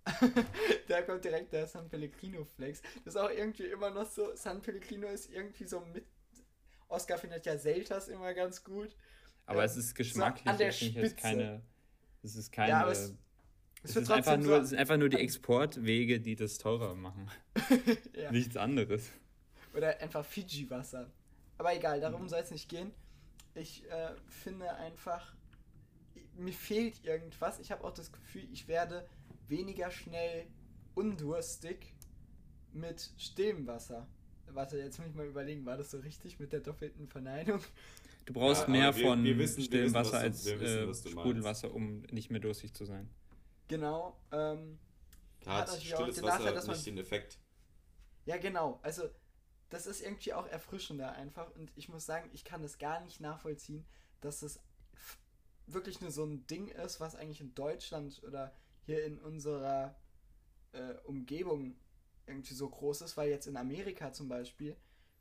[0.89, 2.81] da kommt direkt der San Pellegrino Flex.
[3.05, 6.05] Das ist auch irgendwie immer noch so, San Pellegrino ist irgendwie so mit,
[6.89, 8.97] Oscar findet ja Selters immer ganz gut.
[9.47, 11.23] Aber Ja, es ist geschmacklich, an der ich finde jetzt Spitze.
[11.23, 11.63] keine.
[12.23, 12.69] Es ist keine.
[12.71, 13.15] Ja, aber es-
[13.83, 16.95] es, Es ist einfach nur, so, es sind einfach nur die Exportwege, die das teurer
[16.95, 17.31] machen.
[18.15, 18.31] ja.
[18.33, 19.11] Nichts anderes.
[19.75, 21.11] Oder einfach Fiji-Wasser.
[21.59, 22.03] Aber egal, Mhm.
[22.03, 22.93] darum soll es nicht gehen.
[23.55, 25.35] Ich äh, finde einfach,
[26.37, 27.59] mir fehlt irgendwas.
[27.61, 29.07] Ich habe auch das Gefühl, ich werde
[29.49, 30.47] weniger schnell
[30.95, 31.95] undurstig
[32.73, 34.07] mit stillem Wasser.
[34.53, 37.61] Warte, jetzt muss ich mal überlegen, war das so richtig mit der doppelten Verneinung?
[38.27, 41.09] Du brauchst Ja, mehr wir- von wir wissen- stillem wissen, Wasser was du- als wissen,
[41.09, 41.11] äh.
[41.11, 43.09] Sprudelwasser, um nicht mehr durstig zu sein.
[43.69, 44.17] Genau.
[44.33, 44.79] Ähm,
[45.45, 47.39] Da Hat stilles den Nachteil, Wasser dass man- nicht den Effekt.
[48.27, 48.79] ja, genau.
[48.83, 49.09] Also,
[49.71, 51.55] das ist irgendwie auch erfrischender einfach.
[51.55, 53.87] Und ich muss sagen, ich kann das gar nicht nachvollziehen,
[54.21, 54.61] dass es
[55.67, 58.53] wirklich nur so ein Ding ist, was eigentlich in Deutschland oder
[58.85, 59.97] hier in unserer
[60.73, 61.77] äh, Umgebung
[62.27, 64.77] irgendwie so groß ist, weil jetzt in Amerika zum Beispiel,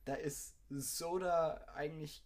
[0.05, 2.23] da ist Soda eigentlich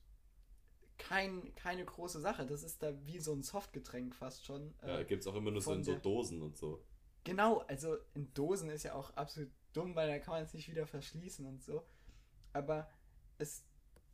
[0.97, 2.45] kein, keine große Sache.
[2.45, 4.73] Das ist da wie so ein Softgetränk fast schon.
[4.81, 6.81] Ja, Äh, gibt es auch immer nur so in so Dosen und so.
[7.23, 10.69] Genau, also in Dosen ist ja auch absolut dumm, weil da kann man es nicht
[10.69, 11.85] wieder verschließen und so.
[12.53, 12.89] Aber
[13.37, 13.65] es,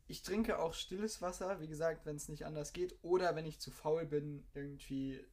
[0.08, 2.98] ich trinke auch stilles Wasser, wie gesagt, wenn es nicht anders geht.
[3.02, 5.24] Oder wenn ich zu faul bin, irgendwie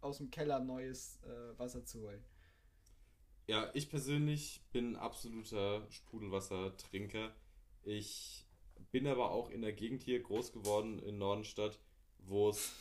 [0.00, 2.24] aus dem Keller neues äh, Wasser zu holen.
[3.46, 7.34] Ja, ich persönlich bin absoluter Sprudelwassertrinker.
[7.82, 8.46] Ich
[8.92, 11.78] bin aber auch in der Gegend hier groß geworden in Nordenstadt,
[12.18, 12.72] wo es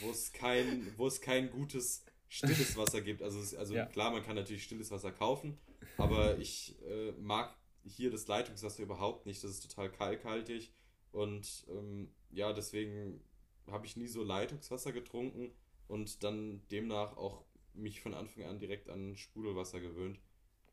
[0.00, 3.22] wo es kein wo es kein gutes stilles Wasser gibt.
[3.22, 3.86] Also es, also Ja.
[3.86, 5.58] klar, man kann natürlich stilles Wasser kaufen,
[5.96, 7.54] aber ich äh, mag
[7.86, 9.42] hier das Leitungswasser überhaupt nicht.
[9.42, 10.72] Das ist total kalkhaltig
[11.12, 13.22] und ähm, ja, deswegen
[13.70, 15.52] habe ich nie so Leitungswasser getrunken
[15.88, 17.44] und dann demnach auch
[17.74, 20.18] mich von Anfang an direkt an Sprudelwasser gewöhnt.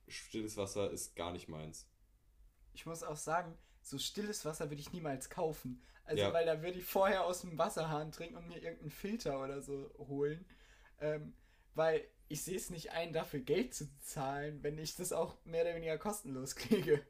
[0.07, 1.87] Stilles Wasser ist gar nicht meins.
[2.73, 5.81] Ich muss auch sagen, so stilles Wasser würde ich niemals kaufen.
[6.05, 6.33] Also, Ja.
[6.33, 9.93] weil da würde ich vorher aus dem Wasserhahn trinken und mir irgendeinen Filter oder so
[9.97, 10.45] holen.
[10.99, 11.33] Ähm,
[11.75, 15.63] weil ich sehe es nicht ein, dafür Geld zu zahlen, wenn ich das auch mehr
[15.63, 17.05] oder weniger kostenlos kriege.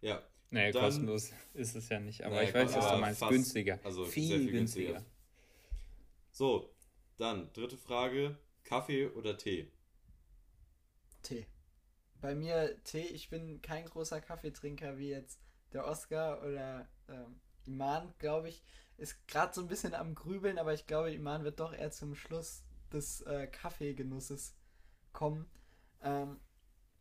[0.00, 3.18] Ja, Naja, Dann- kostenlos ist es ja nicht, aber Naja, ich weiß, was du meinst.
[3.20, 3.32] fast.
[3.32, 3.80] Günstiger.
[3.82, 4.92] Also viel, sehr viel günstiger.
[4.92, 5.10] günstiger.
[6.30, 6.72] so,
[7.16, 9.72] dann dritte Frage: Kaffee oder Tee?
[11.22, 11.46] Tee.
[12.20, 15.40] Bei mir Tee, ich bin kein großer Kaffeetrinker wie jetzt
[15.72, 18.62] der Oscar oder ähm, Iman, glaube ich.
[18.98, 22.14] Ist gerade so ein bisschen am Grübeln, aber ich glaube, Iman wird doch eher zum
[22.14, 24.54] Schluss des äh, Kaffeegenusses
[25.12, 25.46] kommen.
[26.02, 26.38] Ähm,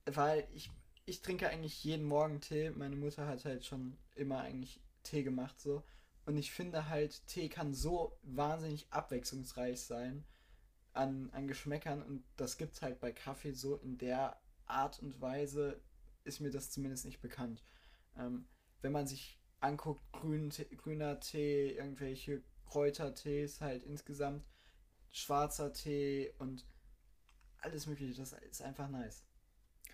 [0.06, 0.72] weil ich,
[1.06, 2.70] ich trinke eigentlich jeden Morgen Tee.
[2.72, 5.84] Meine Mutter hat halt schon immer eigentlich Tee gemacht so.
[6.26, 10.26] Und ich finde halt, Tee kann so wahnsinnig abwechslungsreich sein
[10.94, 15.82] an, an Geschmäckern und das gibt's halt bei Kaffee so in der Art und Weise
[16.24, 17.64] ist mir das zumindest nicht bekannt.
[18.18, 18.48] Ähm,
[18.82, 24.44] wenn man sich anguckt, grün, grüner Tee, irgendwelche Kräutertees halt insgesamt,
[25.16, 26.66] schwarzer Tee und
[27.60, 28.14] alles mögliche.
[28.14, 29.24] Das ist einfach nice.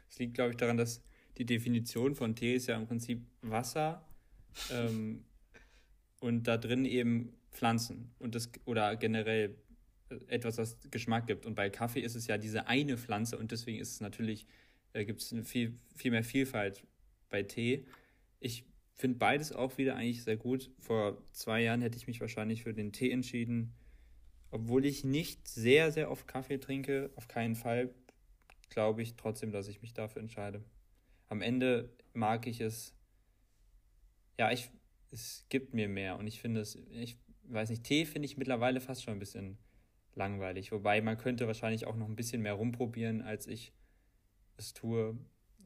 [0.09, 1.03] Es liegt, glaube ich, daran, dass
[1.37, 4.03] die Definition von Tee ist ja im Prinzip Wasser
[4.71, 5.23] ähm,
[6.19, 9.55] und da drin eben Pflanzen und das oder generell
[10.27, 11.45] etwas, was Geschmack gibt.
[11.45, 14.47] Und bei Kaffee ist es ja diese eine Pflanze und deswegen ist es natürlich,
[14.93, 16.83] äh, gibt es viel, viel mehr Vielfalt
[17.29, 17.85] bei Tee.
[18.39, 20.71] Ich finde beides auch wieder eigentlich sehr gut.
[20.79, 23.73] Vor zwei Jahren hätte ich mich wahrscheinlich für den Tee entschieden.
[24.51, 27.93] Obwohl ich nicht sehr, sehr oft Kaffee trinke, auf keinen Fall,
[28.69, 30.63] glaube ich trotzdem, dass ich mich dafür entscheide.
[31.29, 32.93] Am Ende mag ich es,
[34.37, 34.69] ja, ich,
[35.11, 38.81] es gibt mir mehr und ich finde es, ich weiß nicht, Tee finde ich mittlerweile
[38.81, 39.57] fast schon ein bisschen
[40.15, 40.73] langweilig.
[40.73, 43.73] Wobei man könnte wahrscheinlich auch noch ein bisschen mehr rumprobieren, als ich
[44.57, 45.17] es tue,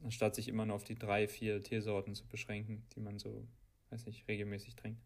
[0.02, 3.48] anstatt sich immer nur auf die drei, vier Teesorten zu beschränken, die man so,
[3.90, 5.02] weiß nicht, regelmäßig trinkt.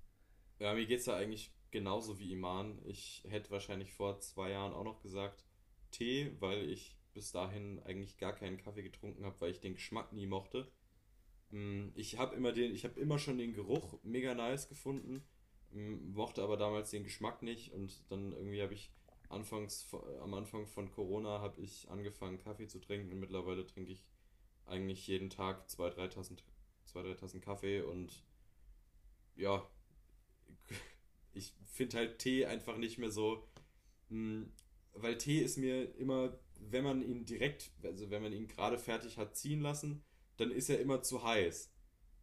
[0.58, 2.78] Ja, mir geht's da eigentlich genauso wie Iman.
[2.84, 5.44] Ich hätte wahrscheinlich vor zwei Jahren auch noch gesagt
[5.90, 10.12] Tee, weil ich bis dahin eigentlich gar keinen Kaffee getrunken habe, weil ich den Geschmack
[10.12, 10.70] nie mochte.
[11.50, 15.22] Mm, Ich habe immer den, ich habe immer schon den Geruch mega nice gefunden,
[15.72, 18.92] mm, mochte aber damals den Geschmack nicht und dann irgendwie habe ich
[19.28, 19.88] anfangs
[20.22, 24.04] am Anfang von Corona habe ich angefangen Kaffee zu trinken und mittlerweile trinke ich
[24.66, 26.36] eigentlich jeden Tag zwei, drei Tassen,
[26.86, 28.24] zwei, drei Tassen Kaffee und
[29.36, 29.66] ja,
[31.32, 33.46] ich finde halt Tee einfach nicht mehr so,
[34.08, 34.46] mh,
[34.94, 39.18] weil Tee ist mir immer, wenn man ihn direkt, also wenn man ihn gerade fertig
[39.18, 40.02] hat ziehen lassen,
[40.36, 41.72] dann ist er immer zu heiß.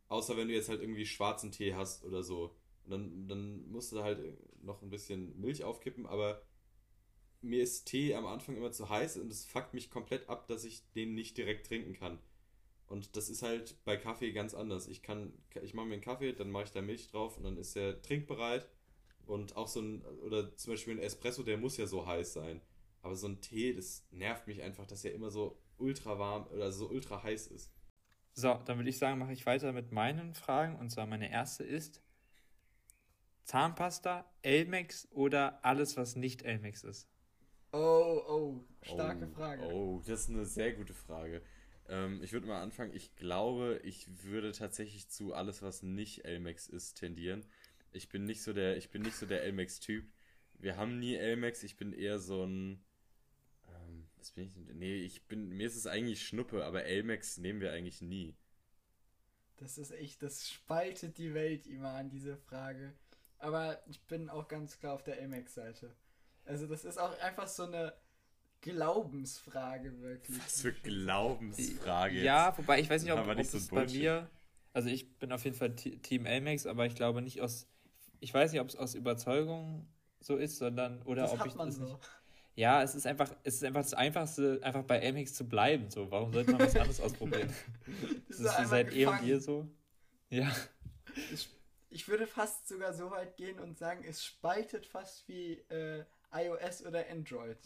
[0.09, 2.55] Außer wenn du jetzt halt irgendwie schwarzen Tee hast oder so.
[2.85, 4.19] Und dann, dann musst du halt
[4.63, 6.41] noch ein bisschen Milch aufkippen, aber
[7.41, 10.63] mir ist Tee am Anfang immer zu heiß und es fuckt mich komplett ab, dass
[10.63, 12.19] ich den nicht direkt trinken kann.
[12.87, 14.87] Und das ist halt bei Kaffee ganz anders.
[14.87, 17.57] Ich kann, ich mache mir einen Kaffee, dann mache ich da Milch drauf und dann
[17.57, 18.67] ist er trinkbereit.
[19.27, 22.61] Und auch so ein, oder zum Beispiel ein Espresso, der muss ja so heiß sein.
[23.01, 26.71] Aber so ein Tee, das nervt mich einfach, dass er immer so ultra warm oder
[26.71, 27.71] so ultra heiß ist.
[28.33, 30.77] So, dann würde ich sagen, mache ich weiter mit meinen Fragen.
[30.77, 32.01] Und zwar meine erste ist:
[33.43, 37.09] Zahnpasta, Elmex oder alles, was nicht Elmex ist?
[37.71, 39.63] Oh, oh, starke oh, Frage.
[39.73, 41.41] Oh, das ist eine sehr gute Frage.
[41.89, 42.93] Ähm, ich würde mal anfangen.
[42.93, 47.45] Ich glaube, ich würde tatsächlich zu alles, was nicht Elmex ist, tendieren.
[47.97, 50.05] Ich bin nicht so der, ich bin nicht so der Elmex-Typ.
[50.59, 51.63] Wir haben nie Elmex.
[51.63, 52.83] Ich bin eher so ein,
[53.67, 54.65] ähm, was bin ich denn?
[54.77, 58.35] Nee, ich bin, mir ist es eigentlich Schnuppe, aber Elmex nehmen wir eigentlich nie.
[59.57, 62.93] Das ist echt, das spaltet die Welt immer an diese Frage.
[63.39, 65.95] Aber ich bin auch ganz klar auf der Amex-Seite.
[66.45, 67.93] Also das ist auch einfach so eine
[68.61, 70.37] Glaubensfrage wirklich.
[70.39, 72.23] Was für Glaubensfrage.
[72.23, 74.29] Ja, wobei ich weiß nicht, ob, Aber ob nicht so es bei mir.
[74.73, 77.67] Also ich bin auf jeden Fall T- Team Elmex, aber ich glaube nicht aus.
[78.19, 79.87] Ich weiß nicht, ob es aus Überzeugung
[80.19, 81.83] so ist, sondern oder das ob hat ich man das so.
[81.85, 82.09] nicht.
[82.55, 85.91] Ja, es ist einfach, es ist einfach das Einfachste, einfach bei Elmex zu bleiben.
[85.91, 87.53] So, warum sollte man was anderes ausprobieren?
[88.29, 89.27] Das ist wie einfach seit eh und gefangen.
[89.27, 89.67] je so.
[90.29, 90.55] Ja.
[91.31, 91.49] Ich,
[91.89, 96.03] ich würde fast sogar so weit gehen und sagen, es spaltet fast wie äh,
[96.33, 97.59] iOS oder Android.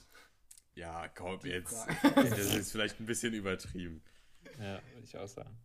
[0.76, 1.74] Ja, komm Die jetzt.
[1.74, 2.30] Frage.
[2.30, 4.04] Das ist vielleicht ein bisschen übertrieben.
[4.60, 5.58] Ja, würde ich auch sagen.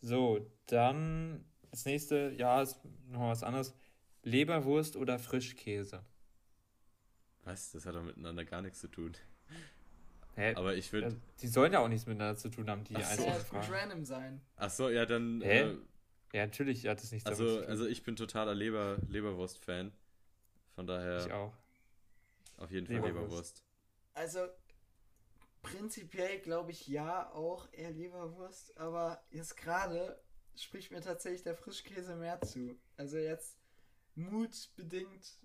[0.00, 1.44] So, dann
[1.74, 3.74] das nächste, ja, ist noch was anderes.
[4.22, 6.04] Leberwurst oder Frischkäse?
[7.42, 7.72] Was?
[7.72, 9.12] Das hat doch miteinander gar nichts zu tun.
[10.36, 10.54] Hä?
[10.54, 11.08] Aber ich würde.
[11.08, 13.28] Ja, die sollen ja auch nichts miteinander zu tun haben, die Ach so.
[13.30, 13.72] Fragen.
[13.72, 14.40] random sein.
[14.56, 15.40] Ach so, ja, dann.
[15.42, 15.60] Hä?
[15.62, 15.76] Äh,
[16.32, 17.68] Ja, natürlich hat es nichts damit zu also, tun.
[17.68, 19.92] also ich bin totaler Leber, Leberwurst-Fan.
[20.74, 21.52] Von ich daher auch.
[22.58, 23.22] auf jeden Fall Leberwurst.
[23.22, 23.64] Leberwurst.
[24.14, 24.46] Also
[25.62, 30.20] prinzipiell glaube ich ja auch eher Leberwurst, aber jetzt gerade
[30.56, 32.78] spricht mir tatsächlich der Frischkäse mehr zu.
[32.96, 33.58] Also jetzt
[34.14, 35.38] mutbedingt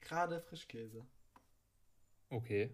[0.00, 1.06] gerade Frischkäse.
[2.32, 2.70] Okay.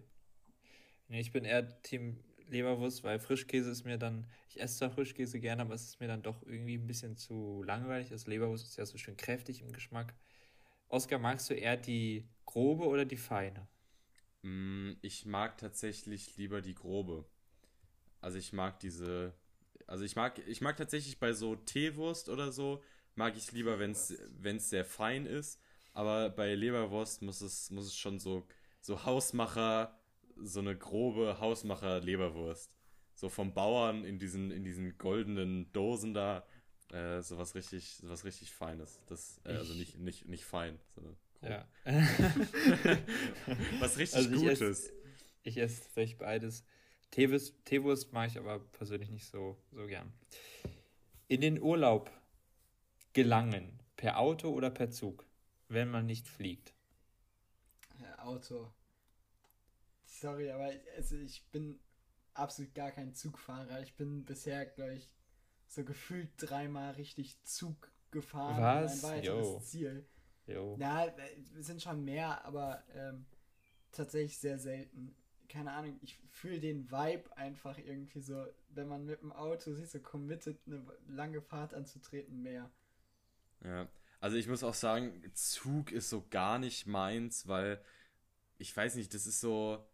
[1.07, 5.39] Nee, ich bin eher Team Leberwurst, weil Frischkäse ist mir dann, ich esse zwar Frischkäse
[5.39, 8.09] gerne, aber es ist mir dann doch irgendwie ein bisschen zu langweilig.
[8.09, 10.13] Das Leberwurst ist ja so schön kräftig im Geschmack.
[10.89, 13.67] Oskar, magst du eher die grobe oder die feine?
[14.43, 17.25] Mm, Ich mag tatsächlich lieber die grobe.
[18.21, 19.33] Also ich mag diese.
[19.87, 22.83] Also ich mag, ich mag tatsächlich bei so Teewurst oder so,
[23.15, 25.59] mag ich lieber, wenn es sehr fein ist.
[25.93, 28.45] Aber bei Leberwurst muss es, muss es schon so,
[28.81, 29.97] so Hausmacher,
[30.35, 32.71] so eine grobe Hausmacher-Leberwurst.
[33.15, 36.45] So vom Bauern in diesen, in diesen goldenen Dosen da.
[36.91, 39.01] Äh, sowas richtig, sowas richtig Feines.
[39.07, 41.49] Das, äh, also Ich- nicht, nicht, nicht fein, sondern grob.
[41.49, 41.67] Ja.
[43.79, 44.61] Was richtig Also ich Gutes.
[44.61, 44.93] esse,
[45.43, 46.63] ich esse tatsächlich beides.
[47.11, 50.13] Teewurst, Teewurst mag ich aber persönlich nicht so, so gern.
[51.27, 52.11] In den Urlaub
[53.13, 55.25] gelangen, per Auto oder per Zug,
[55.67, 56.73] wenn man nicht fliegt.
[57.99, 58.71] Ja, Auto.
[60.05, 61.79] Sorry, aber also ich bin
[62.33, 63.81] absolut gar kein Zugfahrer.
[63.81, 65.09] Ich bin bisher, glaube ich,
[65.67, 68.61] so gefühlt dreimal richtig Zug gefahren.
[68.61, 69.03] Was?
[69.03, 69.59] Ein weiteres Jo.
[69.59, 70.09] Ziel.
[70.47, 70.77] Jo.
[70.79, 73.25] Ja, äh, es sind schon mehr, aber ähm,
[73.91, 75.15] tatsächlich sehr selten.
[75.49, 79.89] Keine Ahnung, ich fühle den Vibe einfach irgendwie so, wenn man mit dem Auto sich
[79.89, 82.71] so committed, eine lange Fahrt anzutreten, mehr.
[83.63, 83.87] Ja,
[84.19, 87.81] also ich muss auch sagen, Zug ist so gar nicht meins, weil
[88.59, 89.85] ich weiß nicht, das ist so.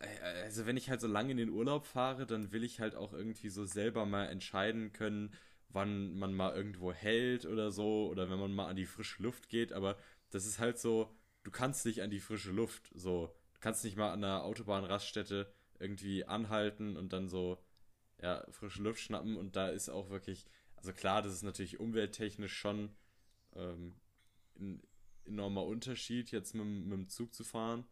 [0.00, 0.06] äh,
[0.44, 3.12] Also wenn ich halt so lange in den Urlaub fahre, dann will ich halt auch
[3.12, 5.34] irgendwie so selber mal entscheiden können,
[5.68, 9.48] wann man mal irgendwo hält oder so, oder wenn man mal an die frische Luft
[9.48, 9.96] geht, aber
[10.30, 14.12] das ist halt so, du kannst nicht an die frische Luft, so, kannst nicht mal
[14.12, 17.58] an einer Autobahnraststätte irgendwie anhalten und dann so,
[18.22, 20.46] ja, frische Luft schnappen und da ist auch wirklich,
[20.76, 22.96] also klar, das ist natürlich umwelttechnisch schon
[23.56, 23.94] ähm,
[24.58, 24.82] ein
[25.26, 27.86] enormer Unterschied, jetzt mit, dem- mit dem Zug zu fahren.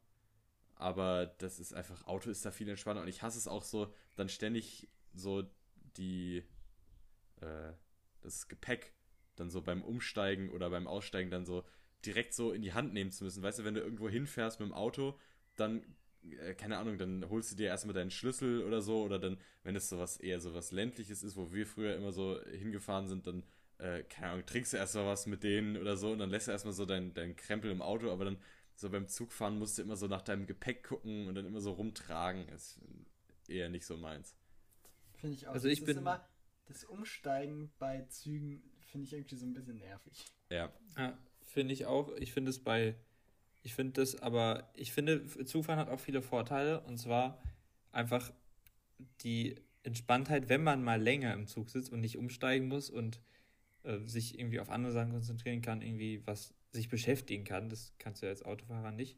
[0.76, 3.94] Aber das ist einfach, Auto ist da viel entspannter und ich hasse es auch so,
[4.16, 5.44] dann ständig so
[5.96, 6.44] die,
[7.40, 7.72] äh,
[8.20, 8.94] das Gepäck
[9.36, 11.64] dann so beim Umsteigen oder beim Aussteigen dann so
[12.04, 13.42] direkt so in die Hand nehmen zu müssen.
[13.42, 15.18] Weißt du, wenn du irgendwo hinfährst mit dem Auto,
[15.62, 15.82] dann,
[16.40, 19.76] äh, keine Ahnung, dann holst du dir erstmal deinen Schlüssel oder so oder dann, wenn
[19.76, 23.42] es sowas eher sowas ländliches ist, wo wir früher immer so hingefahren sind, dann,
[23.78, 26.52] äh, keine Ahnung, trinkst du erstmal was mit denen oder so und dann lässt du
[26.52, 28.38] erstmal so deinen dein Krempel im Auto, aber dann
[28.74, 31.72] so beim Zugfahren musst du immer so nach deinem Gepäck gucken und dann immer so
[31.72, 32.48] rumtragen.
[32.48, 32.80] Ist
[33.48, 34.34] eher nicht so meins.
[35.14, 35.52] Finde ich auch.
[35.54, 36.26] Also Das ich ist bin- immer,
[36.66, 40.24] das Umsteigen bei Zügen finde ich irgendwie so ein bisschen nervig.
[40.50, 40.72] Ja.
[40.96, 42.12] Ja, finde ich auch.
[42.16, 42.94] Ich finde es bei,
[43.62, 47.40] ich finde das, aber ich finde, Zugfahren hat auch viele Vorteile und zwar
[47.92, 48.32] einfach
[49.20, 53.20] die Entspanntheit, wenn man mal länger im Zug sitzt und nicht umsteigen muss und
[53.84, 57.68] äh, sich irgendwie auf andere Sachen konzentrieren kann, irgendwie was sich beschäftigen kann.
[57.68, 59.16] Das kannst du ja als Autofahrer nicht.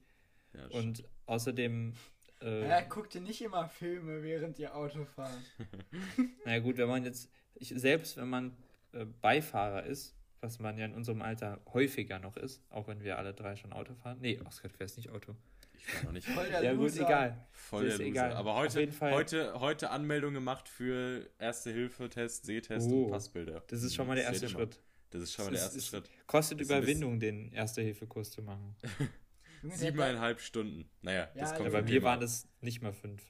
[0.53, 1.95] ja Und außerdem,
[2.41, 5.39] äh, Ja, guckt ihr nicht immer Filme, während ihr Auto fahrt.
[6.45, 8.57] naja gut, wenn man jetzt, ich, selbst wenn man
[8.93, 13.19] äh, Beifahrer ist, was man ja in unserem Alter häufiger noch ist, auch wenn wir
[13.19, 14.19] alle drei schon Auto fahren.
[14.21, 15.35] Nee, Oskar, du fährst nicht Auto.
[15.77, 17.05] Ich war noch nicht Voll der Ja, gut, Loser.
[17.07, 17.47] egal.
[17.51, 18.09] voll ist der Loser.
[18.27, 18.33] egal.
[18.37, 23.63] Aber heute, heute, heute Anmeldung gemacht für Erste-Hilfe-Test, Sehtest Oh, und Passbilder.
[23.67, 24.49] Das ist schon mal der erste.
[24.49, 24.81] Schritt.
[25.11, 26.11] Das ist schon mal Das der erste ist- Schritt.
[26.27, 28.75] Kostet ein Überwindung, den Erste-Hilfe-Kurs zu machen.
[29.63, 30.89] Siebeneinhalb Stunden.
[31.03, 33.23] Naja, Ja, das kommt bei mir waren das nicht mal fünf.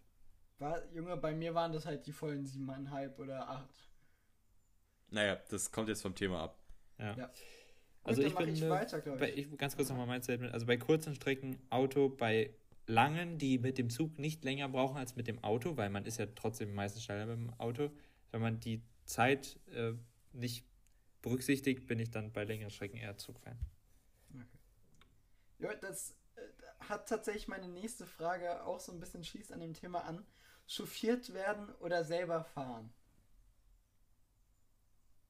[0.58, 3.88] War, Junge, bei mir waren das halt die vollen siebeneinhalb oder acht.
[5.10, 6.58] Naja, das kommt jetzt vom Thema ab.
[7.04, 7.16] Ja.
[7.16, 7.30] Ja.
[8.02, 9.56] Also dann ich bin ich äh, weiter, glaube bei, ich.
[9.56, 10.52] ganz kurz nochmal mein Statement.
[10.52, 12.50] Also bei kurzen Strecken Auto, bei
[12.86, 16.18] langen, die mit dem Zug nicht länger brauchen als mit dem Auto, weil man ist
[16.18, 17.90] ja trotzdem meistens schneller mit dem Auto.
[18.30, 19.92] Wenn man die Zeit äh,
[20.32, 20.66] nicht
[21.22, 23.58] berücksichtigt, bin ich dann bei längeren Strecken eher Zugfan.
[25.58, 26.40] Ja, das äh,
[26.80, 30.26] hat tatsächlich meine nächste Frage auch so ein bisschen schließt an dem Thema an.
[30.66, 32.92] Chauffiert werden oder selber fahren?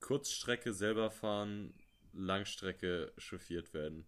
[0.04, 1.72] Kurzstrecke selber fahren,
[2.12, 4.04] Langstrecke chauffiert werden.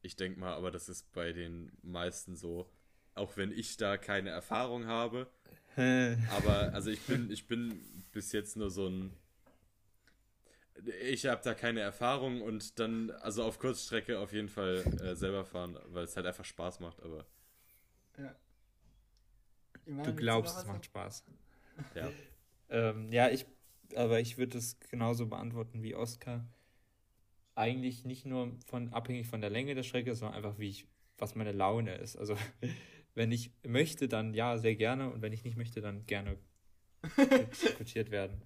[0.00, 2.72] Ich denke mal, aber das ist bei den meisten so.
[3.14, 5.30] Auch wenn ich da keine Erfahrung habe.
[5.76, 9.12] Aber also ich bin, ich bin bis jetzt nur so ein.
[11.02, 15.44] Ich habe da keine Erfahrung und dann, also auf Kurzstrecke auf jeden Fall äh, selber
[15.44, 17.26] fahren, weil es halt einfach Spaß macht, aber
[18.16, 18.34] Ja.
[19.84, 21.24] Iman, Du glaubst, es macht Spaß.
[21.94, 22.10] ja.
[22.70, 23.46] Ähm, ja, ich,
[23.96, 26.46] aber ich würde es genauso beantworten wie Oskar.
[27.54, 30.86] Eigentlich nicht nur von abhängig von der Länge der Strecke, sondern einfach wie ich,
[31.18, 32.16] was meine Laune ist.
[32.16, 32.36] Also
[33.14, 36.38] wenn ich möchte, dann ja, sehr gerne und wenn ich nicht möchte, dann gerne
[37.50, 38.42] diskutiert werden.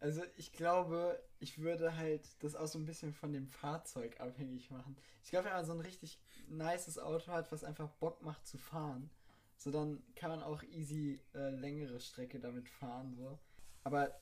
[0.00, 4.70] Also ich glaube, ich würde halt das auch so ein bisschen von dem Fahrzeug abhängig
[4.70, 4.96] machen.
[5.22, 8.58] Ich glaube, wenn man so ein richtig nices Auto hat, was einfach Bock macht zu
[8.58, 9.10] fahren,
[9.56, 13.14] so dann kann man auch easy äh, längere Strecke damit fahren.
[13.14, 13.38] So.
[13.82, 14.14] Aber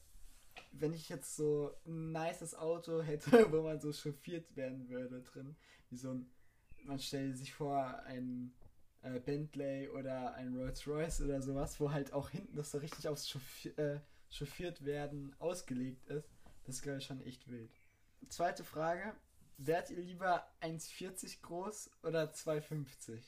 [0.72, 5.56] wenn ich jetzt so ein nices Auto hätte, wo man so chauffiert werden würde drin,
[5.90, 6.30] wie so ein,
[6.84, 8.52] man stellt sich vor, ein
[9.02, 13.08] äh, Bentley oder ein Rolls Royce oder sowas, wo halt auch hinten das so richtig
[13.08, 14.00] aufs Chauffi äh,
[14.30, 16.28] chauffiert werden ausgelegt ist.
[16.64, 17.70] Das ist, glaube ich, schon echt wild.
[18.28, 19.14] Zweite Frage.
[19.58, 23.20] Wärt ihr lieber 1,40 groß oder 2,50?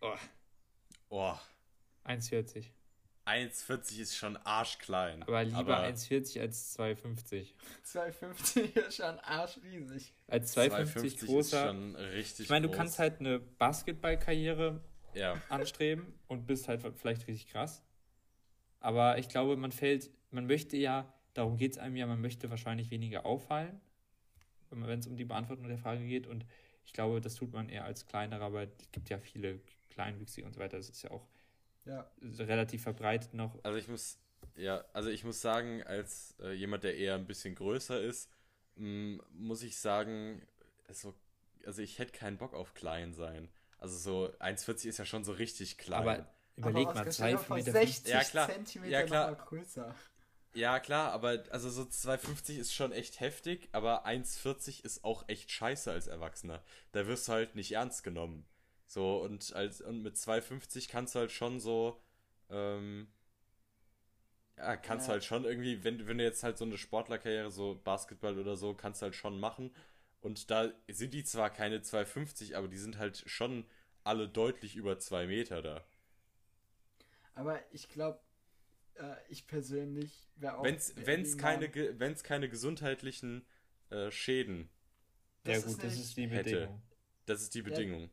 [0.00, 0.16] Oh,
[1.08, 1.36] Oh,
[2.04, 2.66] 1,40.
[3.26, 5.22] 1,40 ist schon arschklein.
[5.24, 7.48] Aber lieber Aber 1,40 als 2,50.
[7.84, 10.14] 2,50 ist schon arschriesig.
[10.28, 11.66] Als 2,50 2,50 ist großer.
[11.68, 12.76] schon richtig Ich meine, du groß.
[12.78, 14.80] kannst halt eine Basketballkarriere
[15.14, 17.82] Ja, anstreben und bist halt vielleicht richtig krass.
[18.80, 22.48] Aber ich glaube, man fällt, man möchte ja, darum geht es einem ja, man möchte
[22.50, 23.80] wahrscheinlich weniger auffallen,
[24.70, 26.26] wenn es um die Beantwortung der Frage geht.
[26.26, 26.44] Und
[26.84, 29.60] Ich glaube, das tut man eher als kleinerer, aber es gibt ja viele
[29.90, 30.76] Kleinwüchsige und so weiter.
[30.76, 31.26] Das ist ja auch
[31.86, 32.10] Ja.
[32.40, 33.62] relativ verbreitet noch.
[33.64, 34.18] Also ich muss,
[34.56, 38.30] ja, also ich muss sagen, als äh, jemand, der eher ein bisschen größer ist,
[38.76, 40.42] mh, muss ich sagen,
[40.90, 41.14] so,
[41.64, 43.48] also ich hätte keinen Bock auf klein sein.
[43.78, 46.00] Also so 1,40 ist ja schon so richtig klein.
[46.00, 46.26] Aber
[46.56, 47.72] überleg Aber mal, Oskar, stell dir 2,50 vor, Meter.
[47.72, 48.48] 60 Ja, klar.
[48.48, 49.34] Zentimeter Ja, klar.
[49.36, 49.94] größer.
[50.54, 55.50] ja, klar, aber also so 2,50 ist schon echt heftig, aber 1,40 ist auch echt
[55.50, 56.62] scheiße als Erwachsener.
[56.92, 58.46] Da wirst du halt nicht ernst genommen.
[58.86, 62.00] So, und als und mit 2,50 kannst du halt schon so,
[62.50, 63.08] ähm,
[64.56, 65.12] ja, kannst Ja.
[65.12, 68.74] halt schon irgendwie, wenn, wenn du jetzt halt so eine Sportlerkarriere, so Basketball oder so,
[68.74, 69.74] kannst halt schon machen.
[70.20, 73.66] Und da sind die zwar keine 2,50, aber die sind halt schon
[74.04, 75.84] alle deutlich über 2 Meter da.
[77.34, 78.20] Aber ich glaube,
[78.96, 80.64] äh, ich persönlich wäre auch.
[80.64, 81.40] Wenn's Mann.
[81.42, 83.44] keine, wenn's keine gesundheitlichen
[83.90, 84.68] äh, Schäden,
[85.44, 86.50] Ja, Das ist gut, das ist die hätte.
[86.52, 86.82] Bedingung.
[87.26, 88.04] das ist die Bedingung.
[88.04, 88.10] Ja,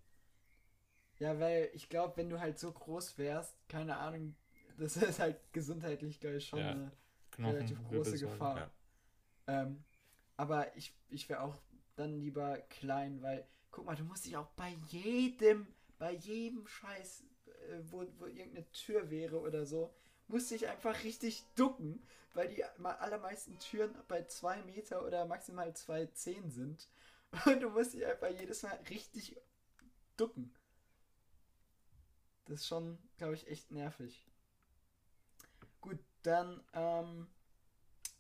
[1.20, 4.36] weil ich glaube, wenn du halt so groß wärst, keine Ahnung,
[4.78, 6.72] das ist halt gesundheitlich, glaube ich, schon Ja.
[6.72, 6.91] eine
[7.32, 8.20] Knochen, relativ große.
[8.20, 8.57] Gefahr.
[8.57, 8.72] ja.
[9.47, 9.84] Ähm,
[10.38, 11.55] aber ich, ich wäre auch
[11.95, 15.68] dann lieber klein, weil, guck mal, du musst dich auch bei jedem,
[15.99, 19.93] bei jedem Scheiß, äh, wo, wo irgendeine Tür wäre oder so,
[20.28, 22.01] musst dich einfach richtig ducken,
[22.34, 26.89] weil die allermeisten Türen bei zwei Meter oder maximal zwei zehn sind.
[27.45, 29.36] Und du musst dich einfach jedes Mal richtig
[30.18, 30.53] ducken.
[32.46, 34.26] Das ist schon, glaube ich, echt nervig.
[35.82, 37.28] Gut, dann ähm,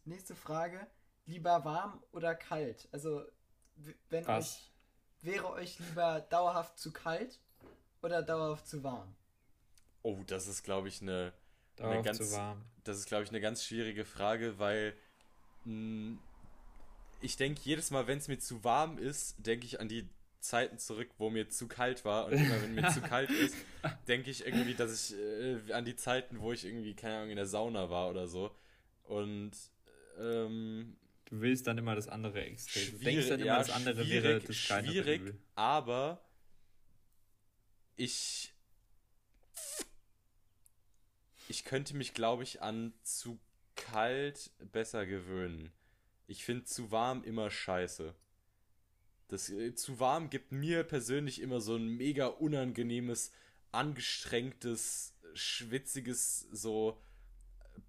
[0.05, 0.87] nächste Frage.
[1.25, 2.89] Lieber warm oder kalt?
[2.91, 3.23] Also,
[4.09, 4.71] wenn euch, Was?
[5.21, 7.39] wäre euch lieber dauerhaft zu kalt
[8.01, 9.15] oder dauerhaft zu warm?
[10.01, 11.33] Oh, das ist, glaube ich, eine,
[11.79, 12.65] eine ganz, zu warm.
[12.83, 14.97] das ist, glaube ich, eine ganz schwierige Frage, weil
[15.63, 16.17] mh,
[17.21, 20.09] ich denke, jedes Mal, wenn es mir zu warm ist, denke ich an die
[20.43, 22.25] Zeiten zurück, wo mir zu kalt war.
[22.25, 23.55] Und immer wenn mir zu kalt ist,
[24.07, 27.37] denke ich irgendwie, dass ich äh, an die Zeiten, wo ich irgendwie, keine Ahnung, in
[27.37, 28.55] der Sauna war oder so.
[29.03, 29.51] Und
[30.19, 32.91] ähm, Du willst dann immer das andere Extrem.
[32.91, 35.39] Du denkst dann immer, ja, das andere wäre das kleinere schwierig, Übel.
[35.55, 36.23] aber
[37.95, 38.53] ich
[41.47, 43.39] ich könnte mich, glaube ich, an zu
[43.75, 45.71] kalt besser gewöhnen.
[46.27, 48.13] Ich finde zu warm immer scheiße.
[49.27, 53.31] Das äh, zu warm gibt mir persönlich immer so ein mega unangenehmes,
[53.71, 57.01] angestrengtes, schwitziges, so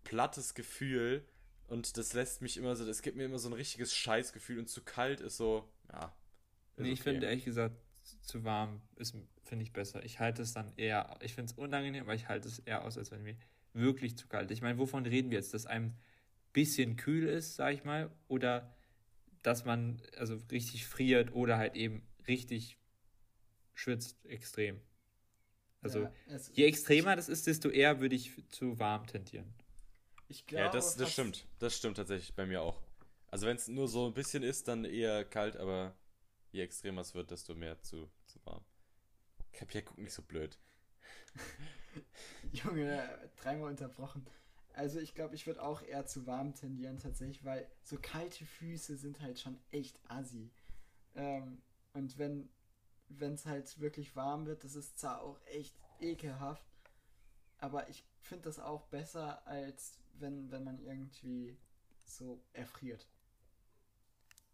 [0.05, 1.27] plattes Gefühl.
[1.67, 4.59] Und das lässt mich immer so, das gibt mir immer so ein richtiges Scheißgefühl.
[4.59, 6.15] Und zu kalt ist so, ja.
[6.77, 7.11] ist Nee, ich okay.
[7.11, 7.77] finde ehrlich gesagt,
[8.23, 10.05] zu warm ist, finde ich besser.
[10.05, 12.99] Ich halte es dann eher, ich finde es unangenehm, aber ich halte es eher aus,
[12.99, 13.37] als wenn mir
[13.73, 14.59] wirklich zu kalt ist.
[14.59, 15.55] Ich meine, wovon reden wir jetzt?
[15.55, 15.95] Dass einem
[16.53, 18.75] bisschen kühl ist, sag ich mal, oder
[19.45, 22.79] dass man also richtig friert oder halt eben richtig
[23.75, 24.81] schwitzt extrem.
[25.83, 29.55] Also Ja, es- je extremer das ist, desto eher würde ich zu warm tendieren.
[30.29, 31.47] Ich glaube, Ja, das, das stimmt.
[31.59, 32.81] Das stimmt tatsächlich bei mir auch.
[33.31, 35.95] Also wenn es nur so ein bisschen ist, dann eher kalt, aber
[36.53, 38.65] je extremer es wird, desto mehr zu, zu warm.
[39.53, 40.59] Kapier, guck nicht so blöd.
[42.53, 44.27] Junge, dreimal unterbrochen.
[44.75, 48.97] Also ich glaube, ich würde auch eher zu warm tendieren tatsächlich, weil so kalte Füße
[48.97, 50.51] sind halt schon echt assi.
[51.15, 51.63] Ähm,
[51.93, 52.49] und wenn
[53.09, 56.65] es halt wirklich warm wird, das ist zwar auch echt ekelhaft,
[57.59, 61.57] aber ich finde das auch besser, als wenn, wenn man irgendwie
[62.05, 63.07] so erfriert.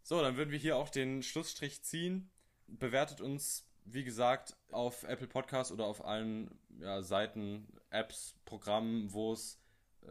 [0.03, 2.29] So, dann würden wir hier auch den Schlussstrich ziehen.
[2.67, 9.33] Bewertet uns, wie gesagt, auf Apple Podcasts oder auf allen ja, Seiten, Apps, Programmen, wo
[9.33, 9.60] es,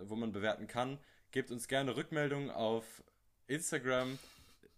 [0.02, 0.98] wo man bewerten kann.
[1.32, 3.02] Gebt uns gerne Rückmeldungen auf
[3.46, 4.18] Instagram,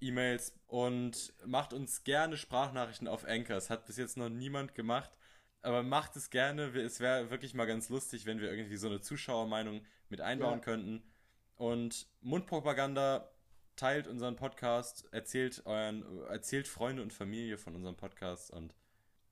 [0.01, 3.55] E-Mails und macht uns gerne Sprachnachrichten auf Anchor.
[3.55, 5.11] Das hat bis jetzt noch niemand gemacht.
[5.63, 6.65] Aber macht es gerne.
[6.79, 10.65] Es wäre wirklich mal ganz lustig, wenn wir irgendwie so eine Zuschauermeinung mit einbauen Ja.
[10.65, 11.03] könnten.
[11.55, 13.31] Und Mundpropaganda
[13.77, 18.75] teilt unseren Podcast, erzählt euren, erzählt Freunde und Familie von unserem Podcast und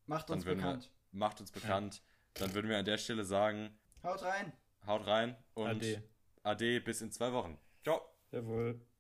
[0.07, 0.91] Macht uns würden wir- bekannt.
[1.11, 2.03] macht uns bekannt.
[2.35, 4.53] Dann würden wir an der Stelle sagen, Haut rein!
[4.87, 6.03] Haut rein und Ade.
[6.43, 7.59] Ade bis in zwei Wochen.
[7.83, 8.01] Ciao.
[8.33, 8.81] Jawohl.